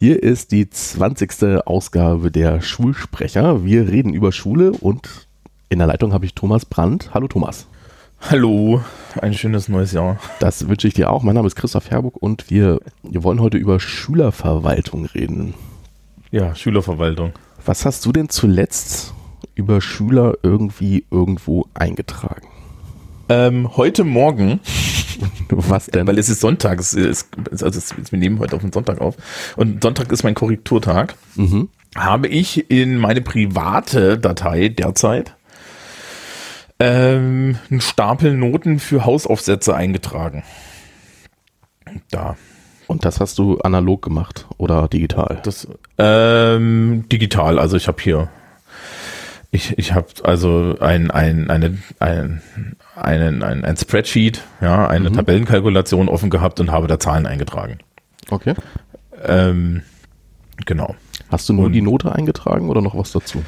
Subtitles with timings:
[0.00, 1.66] Hier ist die 20.
[1.66, 3.64] Ausgabe der Schulsprecher.
[3.64, 5.28] Wir reden über Schule und
[5.68, 7.14] in der Leitung habe ich Thomas Brandt.
[7.14, 7.66] Hallo Thomas.
[8.20, 8.80] Hallo,
[9.20, 10.18] ein schönes neues Jahr.
[10.40, 11.22] Das wünsche ich dir auch.
[11.22, 15.54] Mein Name ist Christoph Herburg und wir, wir wollen heute über Schülerverwaltung reden.
[16.30, 17.32] Ja, Schülerverwaltung.
[17.64, 19.14] Was hast du denn zuletzt
[19.58, 22.48] über Schüler irgendwie irgendwo eingetragen?
[23.28, 24.60] Ähm, heute Morgen
[25.50, 26.06] Was denn?
[26.06, 29.16] Weil es ist Sonntag, es ist, also es, wir nehmen heute auf den Sonntag auf.
[29.56, 31.16] Und Sonntag ist mein Korrekturtag.
[31.34, 31.68] Mhm.
[31.96, 35.34] Habe ich in meine private Datei derzeit
[36.78, 40.44] ähm, einen Stapel Noten für Hausaufsätze eingetragen.
[42.10, 42.36] Da.
[42.86, 45.40] Und das hast du analog gemacht oder digital?
[45.42, 48.30] Das ähm, digital, also ich habe hier
[49.50, 52.42] ich, ich habe also ein, ein, eine, ein,
[52.96, 55.14] einen, ein, ein Spreadsheet, ja, eine mhm.
[55.14, 57.78] Tabellenkalkulation offen gehabt und habe da Zahlen eingetragen.
[58.30, 58.54] Okay.
[59.24, 59.82] Ähm,
[60.66, 60.94] genau.
[61.30, 63.42] Hast du nur und, die Note eingetragen oder noch was dazu?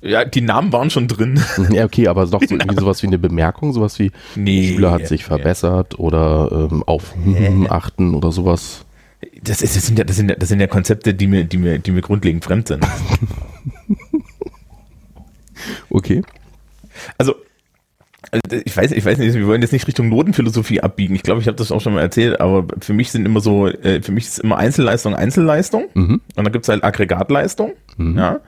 [0.00, 1.40] Ja, die Namen waren schon drin.
[1.70, 5.06] Ja, okay, aber noch so irgendwie sowas wie eine Bemerkung, sowas wie nee, Schüler hat
[5.08, 6.04] sich verbessert nee.
[6.04, 7.66] oder ähm, auf nee.
[7.68, 8.84] achten oder sowas.
[9.42, 11.56] Das, ist, das, sind ja, das, sind ja, das sind ja Konzepte, die mir, die
[11.56, 12.86] mir, die mir grundlegend fremd sind.
[15.90, 16.22] okay.
[17.18, 17.34] Also
[18.30, 21.14] also, ich weiß, ich weiß nicht, wir wollen jetzt nicht Richtung Notenphilosophie abbiegen.
[21.14, 23.68] Ich glaube, ich habe das auch schon mal erzählt, aber für mich sind immer so,
[23.68, 26.14] äh, für mich ist immer Einzelleistung Einzelleistung mhm.
[26.14, 28.18] und dann gibt es halt Aggregatleistung, mhm.
[28.18, 28.40] ja.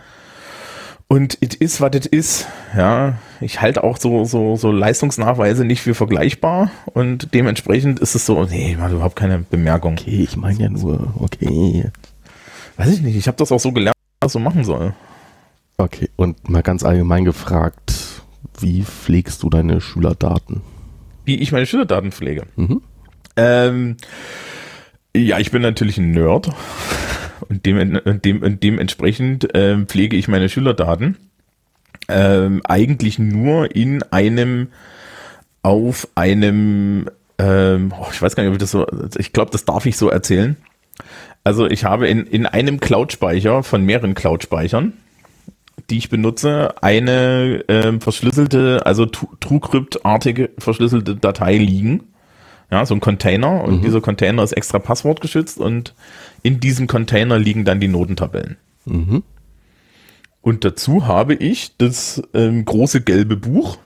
[1.09, 2.47] Und it is, was it is.
[2.77, 8.27] Ja, ich halte auch so, so, so Leistungsnachweise nicht für vergleichbar und dementsprechend ist es
[8.27, 9.93] so, nee, ich mache überhaupt keine Bemerkung.
[9.93, 11.91] Okay, ich meine ja nur, okay.
[12.77, 14.95] Weiß ich nicht, ich habe das auch so gelernt, was so machen soll.
[15.79, 18.23] Okay, und mal ganz allgemein gefragt,
[18.61, 20.63] wie pflegst du deine Schülerdaten?
[21.25, 22.45] Wie ich meine Schülerdaten pflege?
[22.57, 22.83] Mhm.
[23.37, 23.97] Ähm,
[25.15, 26.51] ja, ich bin natürlich ein Nerd
[27.49, 31.17] und, dem, dem, und dementsprechend ähm, pflege ich meine Schülerdaten
[32.09, 34.69] ähm, eigentlich nur in einem
[35.63, 38.87] auf einem ähm, oh, ich weiß gar nicht, ob ich das so,
[39.19, 40.57] ich glaube, das darf ich so erzählen.
[41.45, 44.95] Also ich habe in, in einem Cloud-Speicher von mehreren Cloud-Speichern
[45.91, 52.05] die ich benutze, eine ähm, verschlüsselte, also TrueCrypt-artige verschlüsselte Datei liegen.
[52.71, 53.83] Ja, so ein Container und mhm.
[53.83, 55.95] dieser Container ist extra passwortgeschützt und
[56.43, 58.57] in diesem Container liegen dann die Notentabellen.
[58.87, 59.23] Mhm.
[60.41, 63.79] Und dazu habe ich das ähm, große gelbe Buch,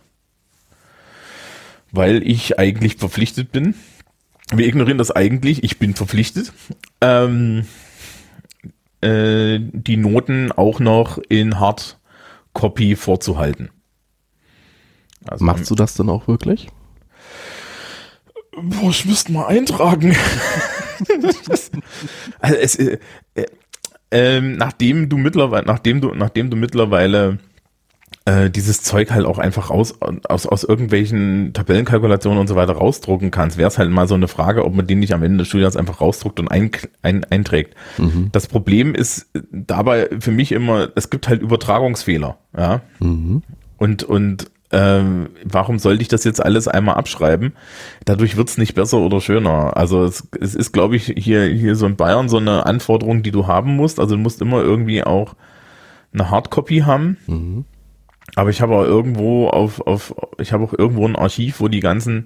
[1.93, 3.75] weil ich eigentlich verpflichtet bin.
[4.53, 6.53] Wir ignorieren das eigentlich, ich bin verpflichtet.
[7.01, 7.67] Ähm,
[9.01, 13.71] äh, die Noten auch noch in Hardcopy vorzuhalten.
[15.27, 16.69] Also Machst du das dann auch wirklich?
[18.53, 20.17] Boah, ich müsste mal eintragen.
[22.41, 22.99] also es, äh,
[23.35, 23.47] äh,
[24.11, 27.39] äh, nachdem du mittlerweile, nachdem du, nachdem du mittlerweile
[28.31, 33.31] äh, dieses Zeug halt auch einfach aus, aus, aus irgendwelchen Tabellenkalkulationen und so weiter rausdrucken
[33.31, 35.49] kannst, wäre es halt mal so eine Frage, ob man den nicht am Ende des
[35.49, 36.71] Studiums einfach rausdruckt und ein,
[37.03, 37.75] ein, einträgt.
[37.99, 38.29] Mhm.
[38.31, 42.83] Das Problem ist dabei für mich immer, es gibt halt Übertragungsfehler, ja.
[43.01, 43.43] Mhm.
[43.79, 47.55] Und, und ähm, warum sollte ich das jetzt alles einmal abschreiben?
[48.05, 49.77] Dadurch wird's nicht besser oder schöner.
[49.77, 53.33] Also es, es ist, glaube ich, hier, hier so in Bayern so eine Anforderung, die
[53.33, 53.99] du haben musst.
[53.99, 55.35] Also du musst immer irgendwie auch
[56.13, 57.17] eine Hardcopy haben.
[57.27, 57.65] Mhm.
[58.37, 61.81] Aber ich habe auch irgendwo auf, auf, ich habe auch irgendwo ein Archiv, wo die
[61.81, 62.25] ganzen,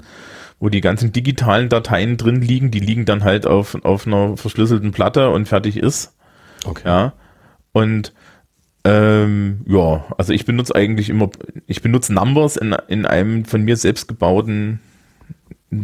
[0.61, 2.71] wo die ganzen digitalen Dateien drin liegen.
[2.71, 6.15] Die liegen dann halt auf, auf einer verschlüsselten Platte und fertig ist.
[6.65, 6.83] Okay.
[6.85, 7.13] Ja.
[7.73, 8.13] Und
[8.85, 11.31] ähm, ja, also ich benutze eigentlich immer,
[11.67, 14.81] ich benutze Numbers in, in einem von mir selbst gebauten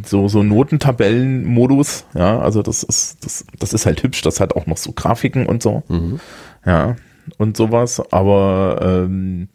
[0.05, 2.07] so, so Notentabellenmodus.
[2.15, 4.23] Ja, also das ist, das, das ist halt hübsch.
[4.23, 5.83] Das hat auch noch so Grafiken und so.
[5.89, 6.21] Mhm.
[6.65, 6.97] Ja,
[7.39, 8.03] und sowas.
[8.13, 9.49] Aber ähm,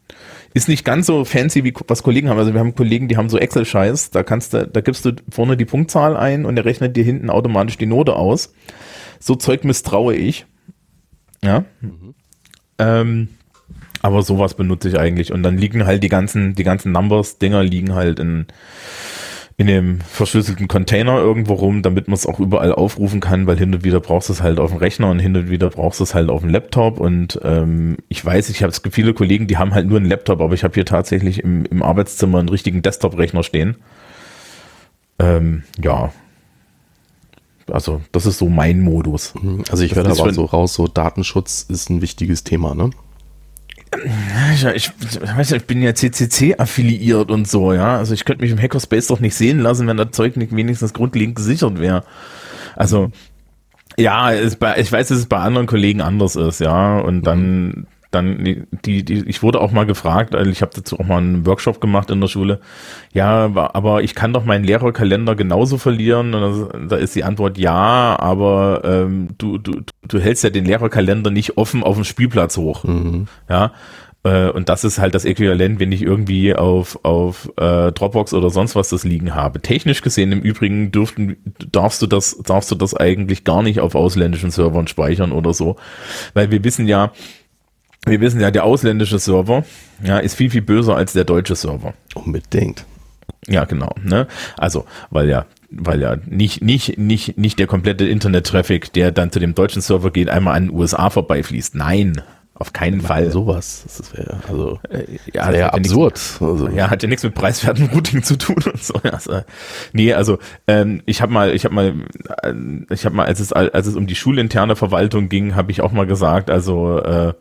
[0.55, 2.39] ist nicht ganz so fancy, wie was Kollegen haben.
[2.39, 5.57] Also wir haben Kollegen, die haben so Excel-Scheiß, da kannst du, da gibst du vorne
[5.57, 8.53] die Punktzahl ein und der rechnet dir hinten automatisch die Note aus.
[9.19, 10.45] So Zeug misstraue ich.
[11.43, 11.65] Ja.
[11.81, 12.15] Mhm.
[12.79, 13.27] Ähm,
[14.01, 15.33] aber sowas benutze ich eigentlich.
[15.33, 18.45] Und dann liegen halt die ganzen, die ganzen Numbers-Dinger liegen halt in
[19.57, 23.73] in dem verschlüsselten Container irgendwo rum, damit man es auch überall aufrufen kann, weil hin
[23.73, 26.03] und wieder brauchst du es halt auf dem Rechner und hin und wieder brauchst du
[26.03, 26.99] es halt auf dem Laptop.
[26.99, 30.41] Und ähm, ich weiß, ich habe es viele Kollegen, die haben halt nur einen Laptop,
[30.41, 33.77] aber ich habe hier tatsächlich im, im Arbeitszimmer einen richtigen Desktop-Rechner stehen.
[35.19, 36.11] Ähm, ja.
[37.71, 39.33] Also, das ist so mein Modus.
[39.71, 42.89] Also ich höre aber so raus, so Datenschutz ist ein wichtiges Thema, ne?
[44.53, 44.91] Ich, ich,
[45.39, 47.97] ich, ich bin ja CCC affiliiert und so, ja.
[47.97, 50.93] Also ich könnte mich im Hackerspace doch nicht sehen lassen, wenn das Zeug nicht wenigstens
[50.93, 52.03] grundlegend gesichert wäre.
[52.75, 53.11] Also
[53.97, 56.99] ja, bei, ich weiß, dass es bei anderen Kollegen anders ist, ja.
[56.99, 61.05] Und dann dann die, die, ich wurde auch mal gefragt, also ich habe dazu auch
[61.05, 62.59] mal einen Workshop gemacht in der Schule.
[63.13, 66.33] Ja, aber ich kann doch meinen Lehrerkalender genauso verlieren.
[66.33, 71.29] Und da ist die Antwort ja, aber ähm, du, du, du hältst ja den Lehrerkalender
[71.29, 72.83] nicht offen auf dem Spielplatz hoch.
[72.83, 73.27] Mhm.
[73.49, 73.73] Ja.
[74.25, 78.49] Äh, und das ist halt das Äquivalent, wenn ich irgendwie auf, auf äh, Dropbox oder
[78.49, 79.61] sonst was das liegen habe.
[79.61, 81.37] Technisch gesehen im Übrigen dürften,
[81.71, 85.75] darfst du das, darfst du das eigentlich gar nicht auf ausländischen Servern speichern oder so.
[86.33, 87.11] Weil wir wissen ja,
[88.05, 89.63] wir wissen ja, der ausländische Server
[90.03, 91.93] ja, ist viel, viel böser als der deutsche Server.
[92.13, 92.85] Unbedingt.
[93.47, 93.93] Ja, genau.
[94.03, 94.27] Ne?
[94.57, 99.39] Also, weil ja, weil ja nicht, nicht, nicht, nicht der komplette Internet-Traffic, der dann zu
[99.39, 101.75] dem deutschen Server geht, einmal an den USA vorbeifließt.
[101.75, 102.21] Nein,
[102.57, 103.31] auf keinen Fall.
[103.31, 103.83] Sowas.
[103.85, 105.03] Das wäre also äh,
[105.33, 106.13] ja, ja absurd.
[106.13, 106.69] Nichts, also.
[106.69, 108.93] Ja, hat ja nichts mit preiswertem Routing zu tun und so.
[109.03, 109.41] Also,
[109.91, 111.93] nee, also ähm, ich habe mal, ich habe mal,
[112.43, 112.53] äh,
[112.93, 115.91] ich habe mal, als es als es um die schulinterne Verwaltung ging, habe ich auch
[115.91, 117.33] mal gesagt, also äh,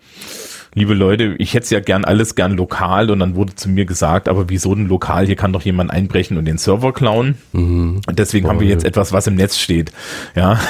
[0.75, 3.85] liebe Leute, ich hätte es ja gern alles gern lokal und dann wurde zu mir
[3.85, 5.27] gesagt, aber wieso denn lokal?
[5.27, 7.37] Hier kann doch jemand einbrechen und den Server klauen.
[7.53, 8.01] Mhm.
[8.07, 8.55] Und deswegen Voll.
[8.55, 9.93] haben wir jetzt etwas, was im Netz steht.
[10.35, 10.61] Ja,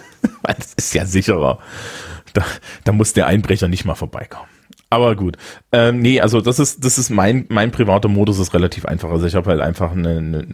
[0.42, 1.58] das ist ja sicherer.
[2.32, 2.44] Da,
[2.84, 4.48] da muss der Einbrecher nicht mal vorbeikommen.
[4.92, 5.36] Aber gut.
[5.70, 9.08] Ähm, nee, also das ist, das ist mein, mein privater Modus ist relativ einfach.
[9.10, 10.44] Also ich habe halt einfach eine,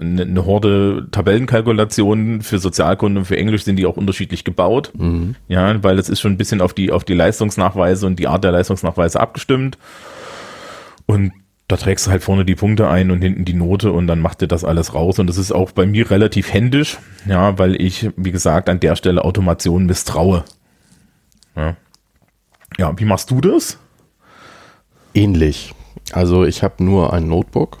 [0.00, 4.90] eine, eine Horde Tabellenkalkulationen für Sozialkunde und für Englisch sind die auch unterschiedlich gebaut.
[4.96, 5.34] Mhm.
[5.48, 8.42] Ja, weil es ist schon ein bisschen auf die, auf die Leistungsnachweise und die Art
[8.42, 9.76] der Leistungsnachweise abgestimmt.
[11.04, 11.32] Und
[11.68, 14.40] da trägst du halt vorne die Punkte ein und hinten die Note und dann macht
[14.40, 15.18] dir das alles raus.
[15.18, 18.96] Und das ist auch bei mir relativ händisch, ja, weil ich, wie gesagt, an der
[18.96, 20.44] Stelle Automation misstraue.
[21.54, 21.76] Ja.
[22.78, 23.78] Ja, wie machst du das?
[25.14, 25.74] Ähnlich.
[26.12, 27.78] Also ich habe nur ein Notebook.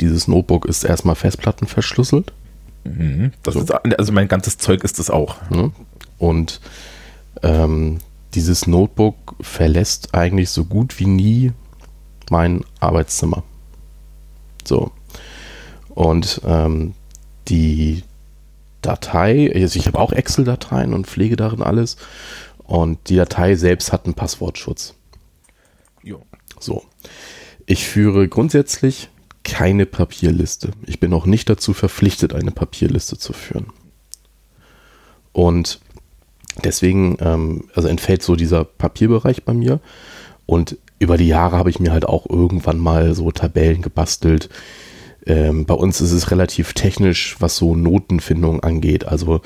[0.00, 2.32] Dieses Notebook ist erstmal Festplatten verschlüsselt.
[2.84, 3.60] Mhm, so.
[3.60, 5.36] ist, also mein ganzes Zeug ist das auch.
[6.18, 6.60] Und
[7.42, 7.98] ähm,
[8.34, 11.52] dieses Notebook verlässt eigentlich so gut wie nie
[12.30, 13.42] mein Arbeitszimmer.
[14.64, 14.90] So.
[15.90, 16.94] Und ähm,
[17.48, 18.04] die
[18.80, 21.96] Datei, also ich habe auch Excel-Dateien und pflege darin alles.
[22.64, 24.94] Und die Datei selbst hat einen Passwortschutz.
[26.02, 26.22] Jo.
[26.58, 26.84] So.
[27.66, 29.08] Ich führe grundsätzlich
[29.44, 30.70] keine Papierliste.
[30.86, 33.66] Ich bin auch nicht dazu verpflichtet, eine Papierliste zu führen.
[35.32, 35.80] Und
[36.62, 39.80] deswegen, ähm, also entfällt so dieser Papierbereich bei mir.
[40.46, 44.48] Und über die Jahre habe ich mir halt auch irgendwann mal so Tabellen gebastelt.
[45.26, 49.06] Ähm, bei uns ist es relativ technisch, was so Notenfindung angeht.
[49.06, 49.40] Also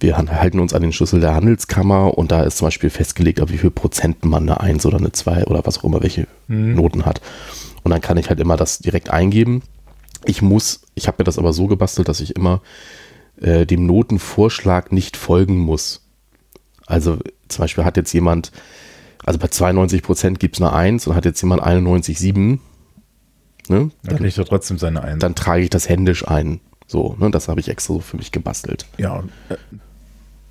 [0.00, 3.58] wir halten uns an den Schlüssel der Handelskammer und da ist zum Beispiel festgelegt, wie
[3.58, 6.74] viel Prozent man eine 1 oder eine 2 oder was auch immer, welche mhm.
[6.74, 7.20] Noten hat.
[7.82, 9.62] Und dann kann ich halt immer das direkt eingeben.
[10.24, 12.62] Ich muss, ich habe mir das aber so gebastelt, dass ich immer
[13.40, 16.02] äh, dem Notenvorschlag nicht folgen muss.
[16.86, 17.18] Also
[17.48, 18.52] zum Beispiel hat jetzt jemand,
[19.24, 22.32] also bei 92 Prozent gibt es eine 1 und hat jetzt jemand 91,7.
[22.32, 22.58] Ne?
[23.68, 25.20] Dann, dann kriegt er trotzdem seine 1.
[25.20, 26.60] Dann trage ich das händisch ein.
[26.86, 28.86] So, ne, das habe ich extra so für mich gebastelt.
[28.98, 29.22] Ja,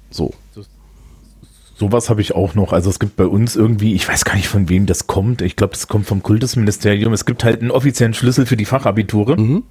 [0.10, 0.34] so.
[1.76, 2.74] Sowas habe ich auch noch.
[2.74, 5.42] Also es gibt bei uns irgendwie, ich weiß gar nicht von wem das kommt.
[5.42, 7.14] Ich glaube, das kommt vom Kultusministerium.
[7.14, 9.40] Es gibt halt einen offiziellen Schlüssel für die Fachabiture.
[9.40, 9.64] Mhm.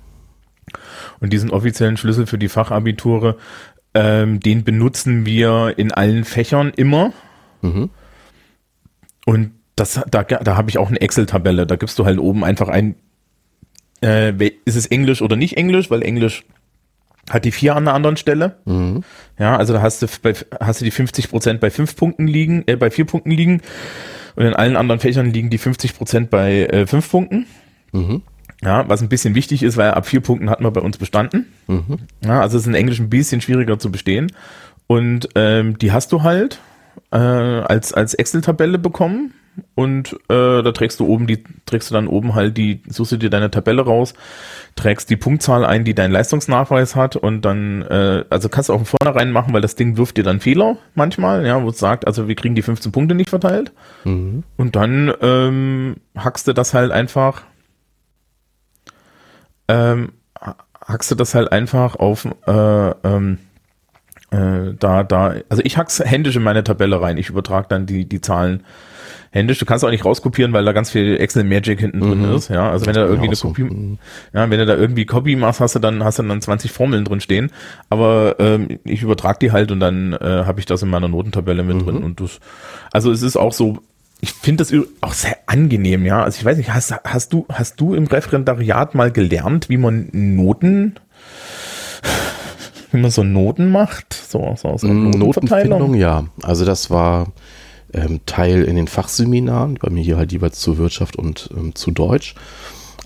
[1.21, 3.37] Und diesen offiziellen Schlüssel für die Fachabiture,
[3.93, 7.12] ähm, den benutzen wir in allen Fächern immer.
[7.61, 7.91] Mhm.
[9.27, 11.67] Und das, da, da habe ich auch eine Excel-Tabelle.
[11.67, 12.95] Da gibst du halt oben einfach ein,
[14.03, 14.33] äh,
[14.65, 16.45] ist es Englisch oder nicht Englisch, weil Englisch
[17.31, 18.57] hat die vier an einer anderen Stelle.
[18.65, 19.03] Mhm.
[19.39, 22.65] Ja, also da hast du bei, hast du die 50 Prozent bei fünf Punkten liegen,
[22.67, 23.63] äh, bei vier Punkten liegen.
[24.37, 27.47] Und in allen anderen Fächern liegen die 50 Prozent bei äh, fünf Punkten.
[27.93, 28.23] Mhm.
[28.63, 31.47] Ja, was ein bisschen wichtig ist, weil ab vier Punkten hat man bei uns bestanden.
[31.67, 31.99] Mhm.
[32.25, 34.33] Ja, also es ist in Englisch ein bisschen schwieriger zu bestehen.
[34.87, 36.61] Und ähm, die hast du halt
[37.13, 39.33] äh, als, als Excel-Tabelle bekommen
[39.75, 43.17] und äh, da trägst du oben die, trägst du dann oben halt die, suchst du
[43.17, 44.15] dir deine Tabelle raus,
[44.77, 48.85] trägst die Punktzahl ein, die dein Leistungsnachweis hat und dann, äh, also kannst du auch
[48.85, 52.07] von vornherein machen, weil das Ding wirft dir dann Fehler manchmal, ja, wo es sagt,
[52.07, 53.73] also wir kriegen die 15 Punkte nicht verteilt.
[54.05, 54.45] Mhm.
[54.57, 57.43] Und dann ähm, hackst du das halt einfach,
[59.69, 60.12] ähm,
[60.85, 63.38] hackst du das halt einfach auf, äh, ähm,
[64.31, 68.07] äh, da, da, also ich hack's händisch in meine Tabelle rein, ich übertrage dann die,
[68.09, 68.65] die Zahlen
[69.31, 69.59] händisch.
[69.59, 72.23] Du kannst auch nicht rauskopieren, weil da ganz viel Excel Magic hinten mhm.
[72.23, 72.49] drin ist.
[72.49, 73.99] Ja, also wenn du da irgendwie eine Kopie, mhm.
[74.33, 77.05] ja, wenn du da irgendwie Copy machst, hast du dann hast du dann 20 Formeln
[77.05, 77.51] drin stehen.
[77.91, 81.63] Aber ähm, ich übertrage die halt und dann äh, habe ich das in meiner Notentabelle
[81.63, 81.85] mit mhm.
[81.85, 82.41] drin und das.
[82.93, 83.79] Also es ist auch so.
[84.21, 86.23] ich finde das auch sehr angenehm, ja.
[86.23, 90.09] Also ich weiß nicht, hast, hast du, hast du im Referendariat mal gelernt, wie man
[90.13, 90.95] Noten,
[92.93, 94.15] wie man so Noten macht?
[94.15, 96.25] So, so, so mm, Notenfindung, ja.
[96.43, 97.29] Also das war
[97.92, 101.90] ähm, Teil in den Fachseminaren, bei mir hier halt jeweils zu Wirtschaft und ähm, zu
[101.90, 102.35] Deutsch.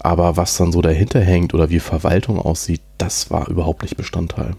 [0.00, 4.56] Aber was dann so dahinter hängt oder wie Verwaltung aussieht, das war überhaupt nicht Bestandteil.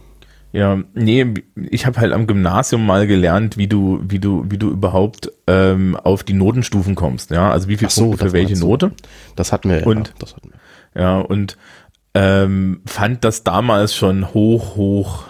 [0.53, 4.69] Ja, nee, ich habe halt am Gymnasium mal gelernt, wie du, wie du, wie du
[4.69, 7.31] überhaupt ähm, auf die Notenstufen kommst.
[7.31, 8.91] Ja, also wie viel so, Punkte für welche Note.
[9.35, 9.85] Das hatten wir.
[9.87, 11.01] Und, ja, das hatten wir.
[11.01, 11.57] ja und
[12.13, 15.23] ähm, fand das damals schon hoch, hoch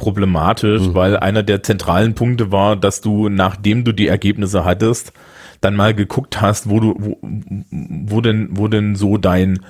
[0.00, 0.94] problematisch, mhm.
[0.94, 5.12] weil einer der zentralen Punkte war, dass du, nachdem du die Ergebnisse hattest,
[5.60, 9.60] dann mal geguckt hast, wo du, wo, wo denn, wo denn so dein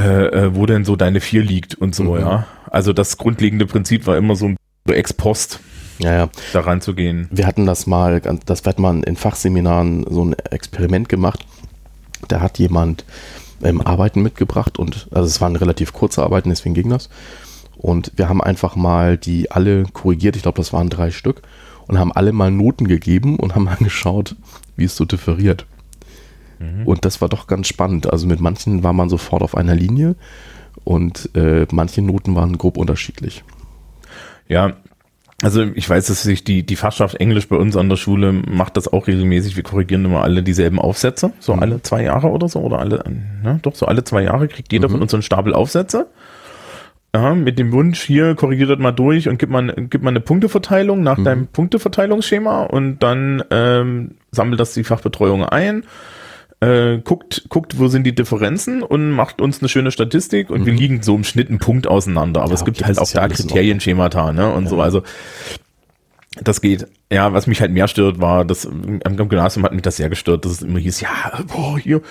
[0.00, 2.20] äh, äh, wo denn so deine vier liegt und so, mhm.
[2.20, 2.46] ja.
[2.70, 4.56] Also das grundlegende Prinzip war immer so ein
[4.88, 5.60] ex post
[5.98, 6.28] ja, ja.
[6.52, 7.28] daran zu gehen.
[7.30, 11.44] Wir hatten das mal, das wird man in Fachseminaren so ein Experiment gemacht.
[12.28, 13.04] Da hat jemand
[13.62, 17.10] ähm, Arbeiten mitgebracht und also es waren relativ kurze Arbeiten, deswegen ging das.
[17.80, 21.40] Und wir haben einfach mal die alle korrigiert, ich glaube, das waren drei Stück,
[21.86, 24.36] und haben alle mal Noten gegeben und haben angeschaut,
[24.76, 25.66] wie es so differiert.
[26.58, 26.86] Mhm.
[26.86, 28.12] Und das war doch ganz spannend.
[28.12, 30.14] Also mit manchen war man sofort auf einer Linie
[30.84, 33.44] und äh, manche Noten waren grob unterschiedlich.
[34.46, 34.74] Ja,
[35.42, 38.76] also ich weiß, dass sich die, die Fachschaft Englisch bei uns an der Schule macht
[38.76, 39.56] das auch regelmäßig.
[39.56, 41.62] Wir korrigieren immer alle dieselben Aufsätze, so mhm.
[41.62, 43.02] alle zwei Jahre oder so, oder alle,
[43.42, 44.92] ne, doch so alle zwei Jahre kriegt jeder mhm.
[44.92, 46.08] von uns einen Stapel Aufsätze.
[47.14, 50.20] Ja, mit dem Wunsch, hier korrigiert das mal durch und gib mal, gib mal eine
[50.20, 51.24] Punkteverteilung nach mhm.
[51.24, 55.84] deinem Punkteverteilungsschema und dann ähm, sammelt das die Fachbetreuung ein
[56.60, 60.66] äh, guckt, guckt, wo sind die Differenzen und macht uns eine schöne Statistik und mhm.
[60.66, 62.42] wir liegen so im Schnitt einen Punkt auseinander.
[62.42, 64.52] Aber ja, es gibt okay, halt auch da Kriterienschemata, ne?
[64.52, 64.70] Und ja.
[64.70, 65.02] so, also
[66.42, 66.86] das geht.
[67.12, 70.44] Ja, was mich halt mehr stört, war, dass am Gymnasium hat mich das sehr gestört,
[70.44, 72.02] dass es immer hieß, ja, boah, hier,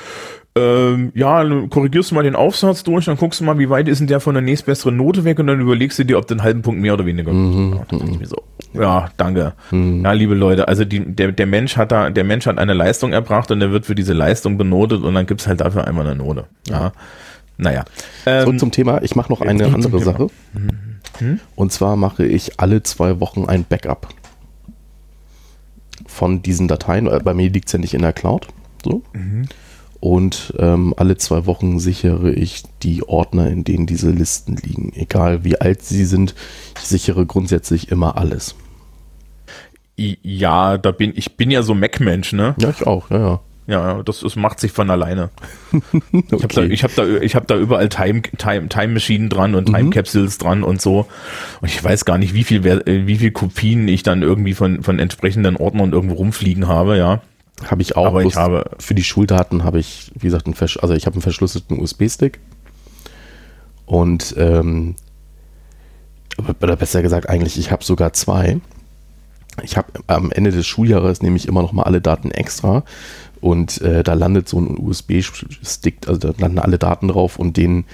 [0.56, 4.00] ähm, ja, korrigierst du mal den Aufsatz durch, dann guckst du mal, wie weit ist
[4.00, 6.44] denn der von der nächstbesseren Note weg und dann überlegst du dir, ob du einen
[6.44, 7.32] halben Punkt mehr oder weniger.
[7.32, 7.74] Mhm.
[7.74, 8.42] Ja, dann ich mir so,
[8.74, 9.54] ja, danke.
[9.72, 10.04] Mhm.
[10.04, 13.14] Ja, liebe Leute, also die, der, der Mensch hat da, der Mensch hat eine Leistung
[13.14, 16.16] erbracht und der wird für diese Leistung benotet und dann gibt's halt dafür einmal eine
[16.16, 16.46] Note.
[16.68, 16.94] Ja.
[17.58, 17.86] Naja.
[18.26, 20.28] Ähm, Zurück zum Thema, ich mache noch eine andere Sache.
[20.54, 20.70] Mhm.
[21.20, 21.40] Hm?
[21.56, 24.08] Und zwar mache ich alle zwei Wochen ein Backup
[26.08, 27.10] von diesen Dateien.
[27.24, 28.48] Bei mir liegt es ja nicht in der Cloud.
[28.84, 29.04] So.
[29.14, 29.44] Mhm.
[30.00, 34.94] Und ähm, alle zwei Wochen sichere ich die Ordner, in denen diese Listen liegen.
[34.96, 36.36] Egal wie alt sie sind,
[36.78, 38.56] ich sichere grundsätzlich immer alles.
[39.98, 42.56] Ja, da bin ich bin ja so Mac-Mensch, ne?
[42.60, 43.40] Ja, ich auch, ja, ja.
[43.70, 45.30] Ja, das, das macht sich von alleine.
[46.32, 46.66] okay.
[46.72, 49.54] Ich habe da, ich hab da, ich hab da überall Time, Time, Time Machine dran
[49.54, 49.90] und Time mhm.
[49.92, 51.06] Capsules dran und so.
[51.62, 54.98] Und ich weiß gar nicht, wie viel, wie viel Kopien ich dann irgendwie von, von
[54.98, 57.22] entsprechenden Ordnern irgendwo rumfliegen habe, ja.
[57.66, 58.06] Habe ich auch.
[58.06, 61.22] Aber ich habe für die Schuldaten habe ich, wie gesagt, einen also ich habe einen
[61.22, 62.40] verschlüsselten USB-Stick
[63.86, 64.96] und ähm,
[66.62, 68.60] oder besser gesagt eigentlich, ich habe sogar zwei.
[69.62, 72.84] Ich habe am Ende des Schuljahres nämlich immer noch mal alle Daten extra
[73.42, 77.86] und äh, da landet so ein USB-Stick, also da landen alle Daten drauf und den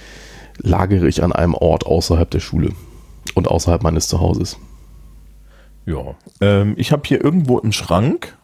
[0.58, 2.72] lagere ich an einem Ort außerhalb der Schule
[3.34, 4.58] und außerhalb meines Zuhauses.
[5.86, 8.36] Ja, ähm, ich habe hier irgendwo im Schrank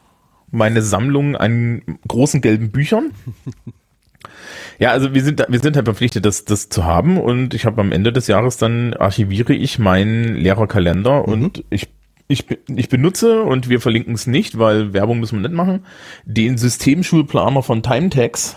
[0.53, 3.11] meine Sammlung an großen gelben Büchern.
[4.79, 7.81] Ja, also wir sind, wir sind halt verpflichtet, das, das zu haben und ich habe
[7.81, 11.33] am Ende des Jahres dann archiviere ich meinen Lehrerkalender mhm.
[11.33, 11.89] und ich,
[12.29, 15.85] ich, ich benutze und wir verlinken es nicht, weil Werbung müssen wir nicht machen,
[16.25, 18.57] den Systemschulplaner von Timetext.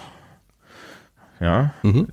[1.40, 1.74] Ja.
[1.84, 2.08] Mhm.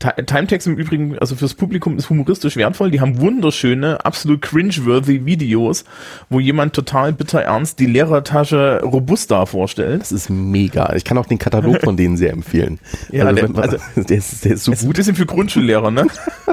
[0.00, 2.90] Timetext im Übrigen, also fürs Publikum ist humoristisch wertvoll.
[2.90, 5.84] Die haben wunderschöne, absolut cringeworthy Videos,
[6.30, 10.00] wo jemand total bitter ernst die Lehrertasche Robusta vorstellt.
[10.00, 10.94] Das ist mega.
[10.94, 12.78] Ich kann auch den Katalog von denen sehr empfehlen.
[13.12, 14.82] ja, also, der, also, der, ist, der ist so gut.
[14.82, 16.06] Ein bisschen für Grundschullehrer, ne?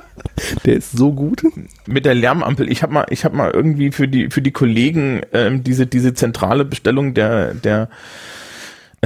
[0.66, 1.42] der ist so gut.
[1.86, 2.70] Mit der Lärmampel.
[2.70, 6.14] Ich habe mal, ich habe mal irgendwie für die für die Kollegen ähm, diese diese
[6.14, 7.88] zentrale Bestellung der der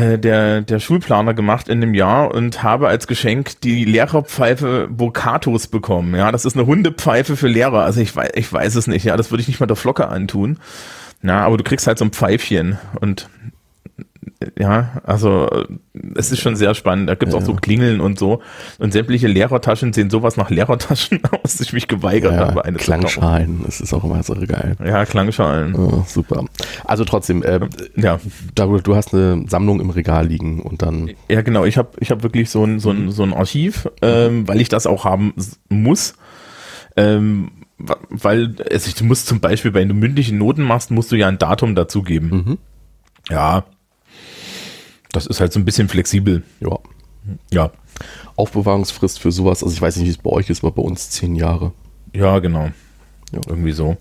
[0.01, 5.67] äh, der, der Schulplaner gemacht in dem Jahr und habe als Geschenk die Lehrerpfeife Vocatus
[5.67, 6.15] bekommen.
[6.15, 7.84] Ja, das ist eine Hundepfeife für Lehrer.
[7.84, 9.05] Also ich weiß, ich weiß es nicht.
[9.05, 10.58] Ja, das würde ich nicht mal der Flocke antun.
[11.22, 13.29] Na, aber du kriegst halt so ein Pfeifchen und
[14.57, 15.49] ja, also
[16.15, 17.09] es ist schon sehr spannend.
[17.09, 18.41] Da gibt es ja, auch so Klingeln und so.
[18.77, 22.65] Und sämtliche Lehrertaschen sehen sowas nach Lehrertaschen aus, dass ich mich geweigert ja, habe.
[22.65, 24.75] Eine Klangschalen, das ist auch immer so geil.
[24.83, 25.75] Ja, Klangschalen.
[25.75, 26.45] Oh, super.
[26.85, 27.59] Also trotzdem, äh,
[27.95, 28.19] ja.
[28.55, 31.11] du hast eine Sammlung im Regal liegen und dann.
[31.29, 31.65] Ja, genau.
[31.65, 34.69] Ich habe ich hab wirklich so ein, so ein, so ein Archiv, ähm, weil ich
[34.69, 35.33] das auch haben
[35.69, 36.15] muss.
[36.95, 37.51] Ähm,
[38.09, 41.39] weil also du musst zum Beispiel, wenn du mündliche Noten machst, musst du ja ein
[41.39, 42.29] Datum dazugeben.
[42.29, 42.57] Mhm.
[43.29, 43.65] Ja,
[45.12, 46.44] Das ist halt so ein bisschen flexibel.
[46.60, 46.80] Ja.
[47.51, 47.72] Ja.
[48.36, 51.10] Aufbewahrungsfrist für sowas, also ich weiß nicht, wie es bei euch ist, aber bei uns
[51.10, 51.74] zehn Jahre.
[52.13, 52.70] Ja, genau.
[53.32, 53.41] Ja.
[53.48, 53.98] Irgendwie so.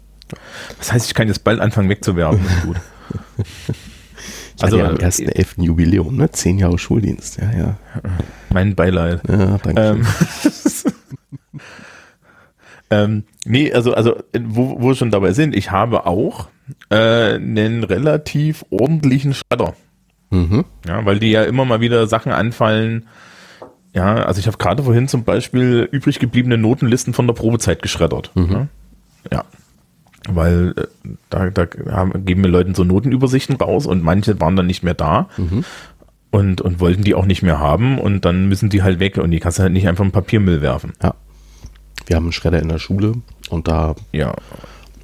[0.79, 2.47] Das heißt, ich kann jetzt bald anfangen wegzuwerfen.
[2.65, 2.77] Gut.
[4.63, 5.63] Also am 1.11.
[5.63, 6.31] Jubiläum, ne?
[6.31, 7.79] Zehn Jahre Schuldienst, ja, ja.
[8.51, 9.23] Mein Beileid.
[9.27, 9.81] Ja, danke.
[9.81, 10.07] Ähm,
[12.91, 16.49] ähm, nee, also, also wo, wo wir schon dabei sind, ich habe auch
[16.91, 19.75] äh, einen relativ ordentlichen Schredder.
[20.31, 20.65] Mhm.
[20.87, 23.07] Ja, weil die ja immer mal wieder Sachen anfallen.
[23.93, 28.31] Ja, also ich habe gerade vorhin zum Beispiel übrig gebliebene Notenlisten von der Probezeit geschreddert.
[28.35, 28.51] Mhm.
[28.53, 28.69] Ja.
[29.33, 29.45] ja.
[30.29, 30.87] Weil äh,
[31.31, 34.95] da, da haben, geben wir Leuten so Notenübersichten raus und manche waren dann nicht mehr
[34.95, 35.65] da Mhm.
[36.31, 39.31] und, und wollten die auch nicht mehr haben und dann müssen die halt weg und
[39.33, 40.93] die kannst du halt nicht einfach im Papiermüll werfen.
[41.03, 41.15] Ja.
[42.07, 43.15] Wir haben einen Schredder in der Schule
[43.49, 44.35] und da, Ja.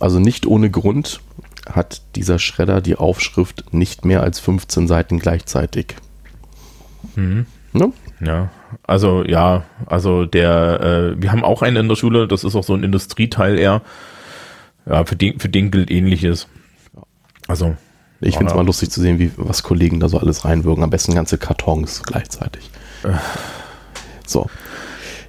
[0.00, 1.20] also nicht ohne Grund,
[1.66, 5.96] hat dieser Schredder die Aufschrift nicht mehr als 15 Seiten gleichzeitig.
[7.14, 7.46] Mhm.
[7.72, 7.92] Ne?
[8.20, 8.50] Ja,
[8.84, 12.64] also ja, also der, äh, wir haben auch einen in der Schule, das ist auch
[12.64, 13.82] so ein Industrieteil eher.
[14.86, 16.48] Ja, für den, für den gilt ähnliches.
[17.48, 17.76] Also,
[18.20, 20.82] Ich finde es mal lustig zu sehen, wie was Kollegen da so alles reinwirken.
[20.82, 22.70] Am besten ganze Kartons gleichzeitig.
[24.26, 24.48] So,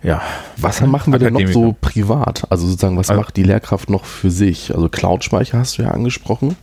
[0.04, 0.22] ja.
[0.58, 2.50] was machen wir denn noch so privat?
[2.50, 4.74] Also sozusagen, was Also- macht die Lehrkraft noch für sich?
[4.74, 6.56] Also Cloud-Speicher hast du ja angesprochen.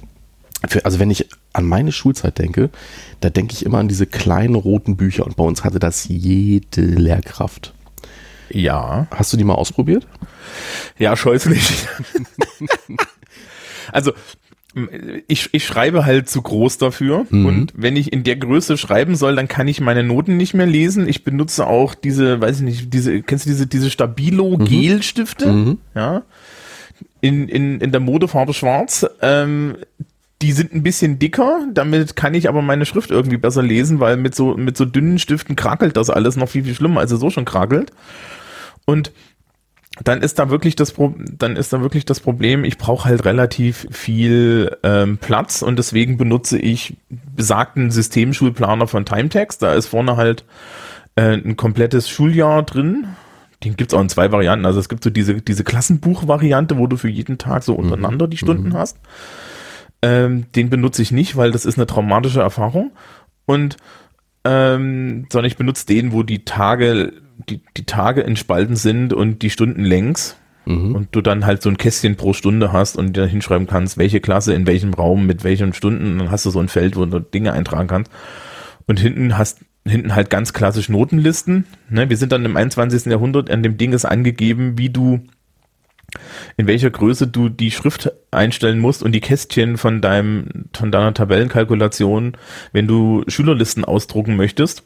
[0.69, 2.71] Für, also wenn ich an meine Schulzeit denke,
[3.21, 6.81] da denke ich immer an diese kleinen roten Bücher und bei uns hatte das jede
[6.81, 7.75] Lehrkraft.
[8.51, 9.07] Ja.
[9.11, 10.07] Hast du die mal ausprobiert?
[10.99, 11.87] Ja, scheußlich.
[13.93, 14.13] also,
[15.29, 17.47] ich, ich schreibe halt zu groß dafür Mhm.
[17.47, 20.67] und wenn ich in der Größe schreiben soll, dann kann ich meine Noten nicht mehr
[20.67, 21.09] lesen.
[21.09, 25.53] Ich benutze auch diese, weiß ich nicht, diese, kennst du diese, diese Stabilo Gel-Stifte?
[25.53, 25.79] Mhm.
[25.95, 26.23] Ja.
[27.21, 29.07] In, in, in der Modefarbe schwarz.
[29.23, 29.77] Ähm,
[30.43, 34.17] die sind ein bisschen dicker, damit kann ich aber meine Schrift irgendwie besser lesen, weil
[34.17, 37.21] mit so, mit so dünnen Stiften krakelt das alles noch viel, viel schlimmer, als es
[37.21, 37.93] so schon krakelt.
[38.85, 39.13] Und
[40.03, 43.25] dann ist da wirklich das Pro dann ist da wirklich das Problem, ich brauche halt
[43.25, 49.63] relativ viel ähm, Platz und deswegen benutze ich besagten Systemschulplaner von Timetext.
[49.63, 50.45] Da ist vorne halt
[51.15, 53.07] äh, ein komplettes Schuljahr drin.
[53.63, 54.67] Den gibt's auch in zwei Varianten.
[54.67, 58.37] Also es gibt so diese, diese Klassenbuch-Variante, wo du für jeden Tag so untereinander die
[58.37, 58.99] Stunden hast.
[60.03, 62.91] Ähm, den benutze ich nicht, weil das ist eine traumatische Erfahrung.
[63.47, 63.77] Und
[64.45, 67.13] ähm, sondern ich benutze den, wo die Tage,
[67.49, 70.37] die, die Tage in Spalten sind und die Stunden längs.
[70.67, 70.95] Mhm.
[70.95, 74.21] Und du dann halt so ein Kästchen pro Stunde hast und dir hinschreiben kannst, welche
[74.21, 76.13] Klasse in welchem Raum mit welchen Stunden.
[76.13, 78.11] Und dann hast du so ein Feld, wo du Dinge eintragen kannst.
[78.87, 81.67] Und hinten hast hinten halt ganz klassisch Notenlisten.
[81.91, 83.07] Ne, wir sind dann im 21.
[83.07, 85.21] Jahrhundert, an dem Ding ist angegeben, wie du
[86.57, 91.13] in welcher Größe du die Schrift einstellen musst und die Kästchen von deinem, von deiner
[91.13, 92.37] Tabellenkalkulation,
[92.73, 94.85] wenn du Schülerlisten ausdrucken möchtest.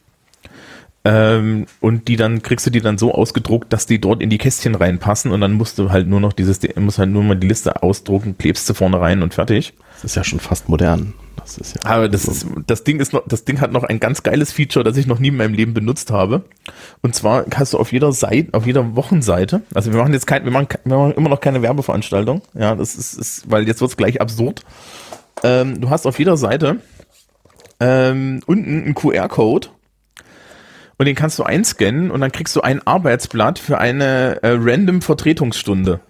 [1.04, 4.38] Ähm, und die dann kriegst du die dann so ausgedruckt, dass die dort in die
[4.38, 7.46] Kästchen reinpassen und dann musst du halt nur noch dieses, musst halt nur mal die
[7.46, 9.74] Liste ausdrucken, klebst sie vorne rein und fertig.
[9.94, 11.14] Das ist ja schon fast modern.
[11.36, 14.00] Das ist ja Aber das ist, das Ding ist noch, das Ding hat noch ein
[14.00, 16.42] ganz geiles Feature, das ich noch nie in meinem Leben benutzt habe.
[17.00, 20.44] Und zwar hast du auf jeder Seite, auf jeder Wochenseite, also wir machen jetzt kein,
[20.44, 22.42] wir machen, wir machen immer noch keine Werbeveranstaltung.
[22.54, 24.62] Ja, das ist, ist weil jetzt wird's gleich absurd.
[25.42, 26.80] Ähm, du hast auf jeder Seite
[27.80, 29.68] ähm, unten einen QR-Code
[30.98, 35.00] und den kannst du einscannen und dann kriegst du ein Arbeitsblatt für eine äh, random
[35.02, 36.00] Vertretungsstunde.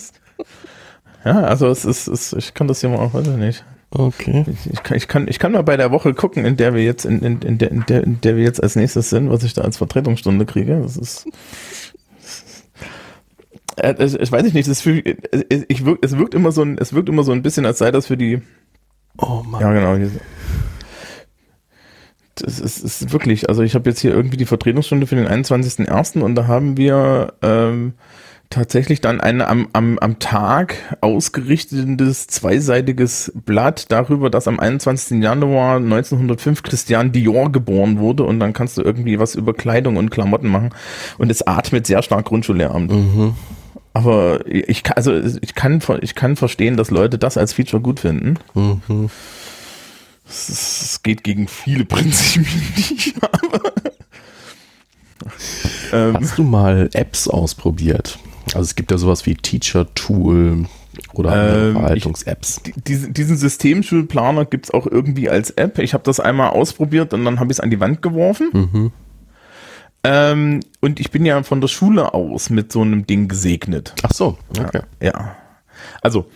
[1.24, 3.64] Ja, also es ist, es, ich kann das hier mal, weiß ich nicht.
[3.90, 4.46] okay.
[4.48, 6.82] Ich, ich, kann, ich, kann, ich kann mal bei der Woche gucken, in der wir
[6.82, 9.42] jetzt, in, in, in, der, in, der, in der wir jetzt als nächstes sind, was
[9.42, 10.80] ich da als Vertretungsstunde kriege.
[10.80, 11.26] Das ist.
[13.76, 16.62] Äh, Ich, ich weiß ich nicht, das für, äh, ich wirk, es wirkt immer so
[16.62, 18.40] ein, es wirkt immer so ein bisschen, als sei das für die.
[19.18, 19.60] Oh Mann.
[19.60, 20.10] Ja, genau.
[22.42, 26.20] Das ist, ist wirklich, also ich habe jetzt hier irgendwie die Vertretungsstunde für den 21.01.
[26.20, 27.94] und da haben wir ähm,
[28.50, 35.22] tatsächlich dann ein am, am, am Tag ausgerichtetes zweiseitiges Blatt darüber, dass am 21.
[35.22, 40.10] Januar 1905 Christian Dior geboren wurde und dann kannst du irgendwie was über Kleidung und
[40.10, 40.70] Klamotten machen
[41.18, 42.90] und es atmet sehr stark Grundschullehramt.
[42.90, 43.34] Mhm.
[43.92, 48.00] Aber ich kann, also ich kann, ich kann verstehen, dass Leute das als Feature gut
[48.00, 48.36] finden.
[48.54, 49.10] Mhm.
[50.30, 53.72] Es, es geht gegen viele Prinzipien, die ich habe.
[55.92, 58.18] ähm, Hast du mal Apps ausprobiert?
[58.46, 60.66] Also es gibt ja sowas wie Teacher Tool
[61.12, 62.62] oder Ähm, Verhaltungs-Apps.
[62.62, 65.78] die- diesen, diesen Systemschulplaner gibt's auch irgendwie als App.
[65.78, 68.50] Ich habe das einmal ausprobiert und dann habe ich es an die Wand geworfen.
[68.52, 68.92] Mhm.
[70.02, 73.94] Ähm, und ich bin ja von der Schule aus mit so einem Ding gesegnet.
[74.02, 74.80] Ach so, okay.
[75.02, 75.36] Ja.
[76.00, 76.26] Also,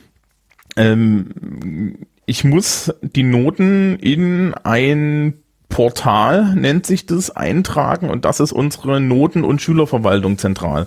[0.77, 1.97] ähm,
[2.27, 5.35] ich muss die Noten in ein
[5.69, 10.87] Portal, nennt sich das, eintragen und das ist unsere Noten- und Schülerverwaltung zentral.